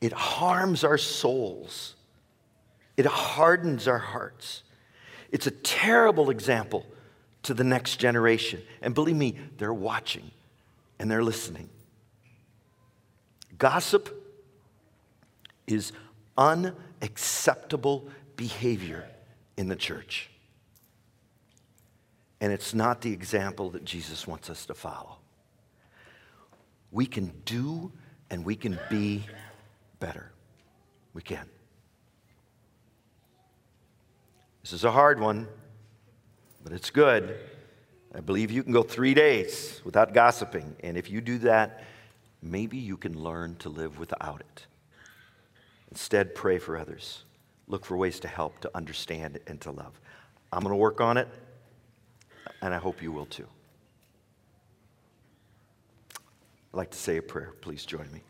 It 0.00 0.12
harms 0.12 0.84
our 0.84 0.98
souls, 0.98 1.94
it 2.96 3.06
hardens 3.06 3.88
our 3.88 3.98
hearts. 3.98 4.62
It's 5.32 5.48
a 5.48 5.50
terrible 5.50 6.30
example 6.30 6.86
to 7.42 7.52
the 7.52 7.64
next 7.64 7.96
generation. 7.96 8.62
And 8.80 8.94
believe 8.94 9.16
me, 9.16 9.36
they're 9.58 9.74
watching 9.74 10.30
and 10.98 11.10
they're 11.10 11.22
listening. 11.22 11.68
Gossip 13.58 14.08
is 15.66 15.92
unacceptable 16.36 18.08
behavior 18.36 19.08
in 19.56 19.68
the 19.68 19.76
church. 19.76 20.30
And 22.40 22.52
it's 22.52 22.74
not 22.74 23.00
the 23.00 23.12
example 23.12 23.70
that 23.70 23.84
Jesus 23.84 24.26
wants 24.26 24.50
us 24.50 24.66
to 24.66 24.74
follow. 24.74 25.16
We 26.90 27.06
can 27.06 27.32
do 27.44 27.92
and 28.30 28.44
we 28.44 28.56
can 28.56 28.78
be 28.90 29.26
better. 29.98 30.30
We 31.14 31.22
can. 31.22 31.48
This 34.62 34.72
is 34.72 34.84
a 34.84 34.90
hard 34.90 35.20
one, 35.20 35.48
but 36.62 36.72
it's 36.72 36.90
good. 36.90 37.38
I 38.14 38.20
believe 38.20 38.50
you 38.50 38.62
can 38.62 38.72
go 38.72 38.82
three 38.82 39.14
days 39.14 39.80
without 39.84 40.12
gossiping. 40.12 40.76
And 40.80 40.96
if 40.96 41.10
you 41.10 41.20
do 41.20 41.38
that, 41.38 41.84
maybe 42.42 42.76
you 42.76 42.96
can 42.96 43.18
learn 43.18 43.56
to 43.56 43.68
live 43.68 43.98
without 43.98 44.40
it. 44.40 44.66
Instead, 45.90 46.34
pray 46.34 46.58
for 46.58 46.76
others. 46.76 47.24
Look 47.68 47.84
for 47.84 47.96
ways 47.96 48.20
to 48.20 48.28
help, 48.28 48.60
to 48.60 48.70
understand, 48.74 49.38
and 49.46 49.60
to 49.62 49.70
love. 49.70 50.00
I'm 50.52 50.60
going 50.60 50.72
to 50.72 50.76
work 50.76 51.00
on 51.00 51.16
it, 51.16 51.28
and 52.62 52.72
I 52.72 52.78
hope 52.78 53.02
you 53.02 53.12
will 53.12 53.26
too. 53.26 53.46
I'd 56.72 56.76
like 56.76 56.90
to 56.90 56.98
say 56.98 57.16
a 57.16 57.22
prayer. 57.22 57.52
Please 57.60 57.84
join 57.84 58.10
me. 58.12 58.22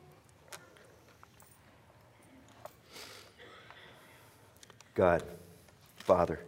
God, 4.95 5.23
Father, 5.97 6.41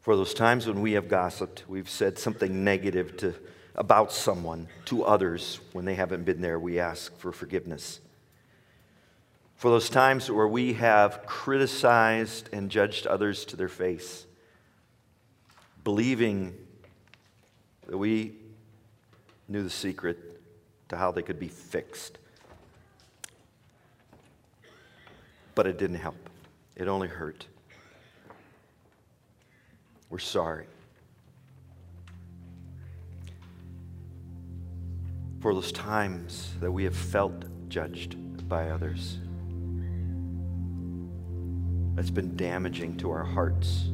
for 0.00 0.16
those 0.16 0.34
times 0.34 0.66
when 0.66 0.80
we 0.80 0.92
have 0.92 1.08
gossiped, 1.08 1.64
we've 1.68 1.88
said 1.88 2.18
something 2.18 2.64
negative 2.64 3.16
to 3.18 3.34
about 3.78 4.10
someone 4.12 4.68
to 4.86 5.04
others 5.04 5.60
when 5.72 5.84
they 5.84 5.94
haven't 5.94 6.24
been 6.24 6.40
there, 6.40 6.58
we 6.58 6.80
ask 6.80 7.16
for 7.16 7.30
forgiveness. 7.30 8.00
For 9.54 9.70
those 9.70 9.88
times 9.88 10.28
where 10.30 10.48
we 10.48 10.72
have 10.74 11.24
criticized 11.26 12.48
and 12.52 12.70
judged 12.70 13.06
others 13.06 13.44
to 13.46 13.56
their 13.56 13.68
face, 13.68 14.26
believing 15.84 16.54
that 17.86 17.96
we 17.96 18.34
knew 19.46 19.62
the 19.62 19.70
secret 19.70 20.18
to 20.88 20.96
how 20.96 21.12
they 21.12 21.22
could 21.22 21.38
be 21.38 21.48
fixed. 21.48 22.18
But 25.54 25.68
it 25.68 25.78
didn't 25.78 25.98
help, 25.98 26.16
it 26.74 26.88
only 26.88 27.08
hurt. 27.08 27.46
We're 30.10 30.18
sorry. 30.18 30.66
For 35.40 35.54
those 35.54 35.72
times 35.72 36.54
that 36.60 36.70
we 36.70 36.84
have 36.84 36.96
felt 36.96 37.44
judged 37.68 38.16
by 38.48 38.70
others. 38.70 39.18
That's 41.94 42.10
been 42.10 42.36
damaging 42.36 42.96
to 42.98 43.10
our 43.10 43.24
hearts, 43.24 43.84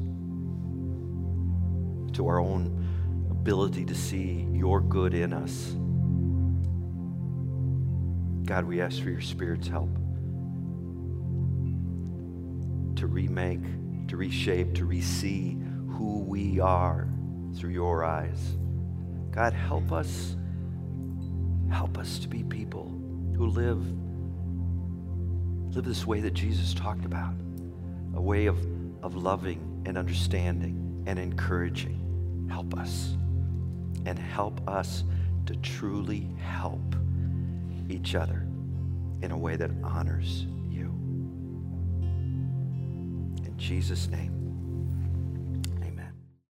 to 2.14 2.26
our 2.26 2.40
own 2.40 3.28
ability 3.30 3.84
to 3.86 3.94
see 3.94 4.48
your 4.52 4.80
good 4.80 5.14
in 5.14 5.32
us. 5.32 5.74
God, 8.46 8.64
we 8.64 8.80
ask 8.80 9.02
for 9.02 9.10
your 9.10 9.20
Spirit's 9.20 9.68
help 9.68 9.94
to 12.96 13.06
remake, 13.06 13.62
to 14.08 14.16
reshape, 14.16 14.74
to 14.74 14.84
re-see 14.84 15.58
who 15.88 16.20
we 16.20 16.60
are 16.60 17.08
through 17.56 17.70
your 17.70 18.04
eyes. 18.04 18.56
God, 19.30 19.52
help 19.52 19.92
us 19.92 20.36
Help 21.74 21.98
us 21.98 22.20
to 22.20 22.28
be 22.28 22.44
people 22.44 22.88
who 23.36 23.48
live 23.48 23.84
live 25.74 25.84
this 25.84 26.06
way 26.06 26.20
that 26.20 26.32
Jesus 26.32 26.72
talked 26.72 27.04
about, 27.04 27.34
a 28.14 28.20
way 28.20 28.46
of, 28.46 28.56
of 29.02 29.16
loving 29.16 29.82
and 29.84 29.98
understanding 29.98 31.02
and 31.08 31.18
encouraging. 31.18 32.46
Help 32.48 32.78
us. 32.78 33.16
And 34.06 34.16
help 34.16 34.60
us 34.68 35.02
to 35.46 35.56
truly 35.56 36.28
help 36.38 36.94
each 37.88 38.14
other 38.14 38.46
in 39.22 39.32
a 39.32 39.36
way 39.36 39.56
that 39.56 39.72
honors 39.82 40.46
you. 40.70 40.84
In 43.44 43.54
Jesus' 43.56 44.08
name. 44.08 44.33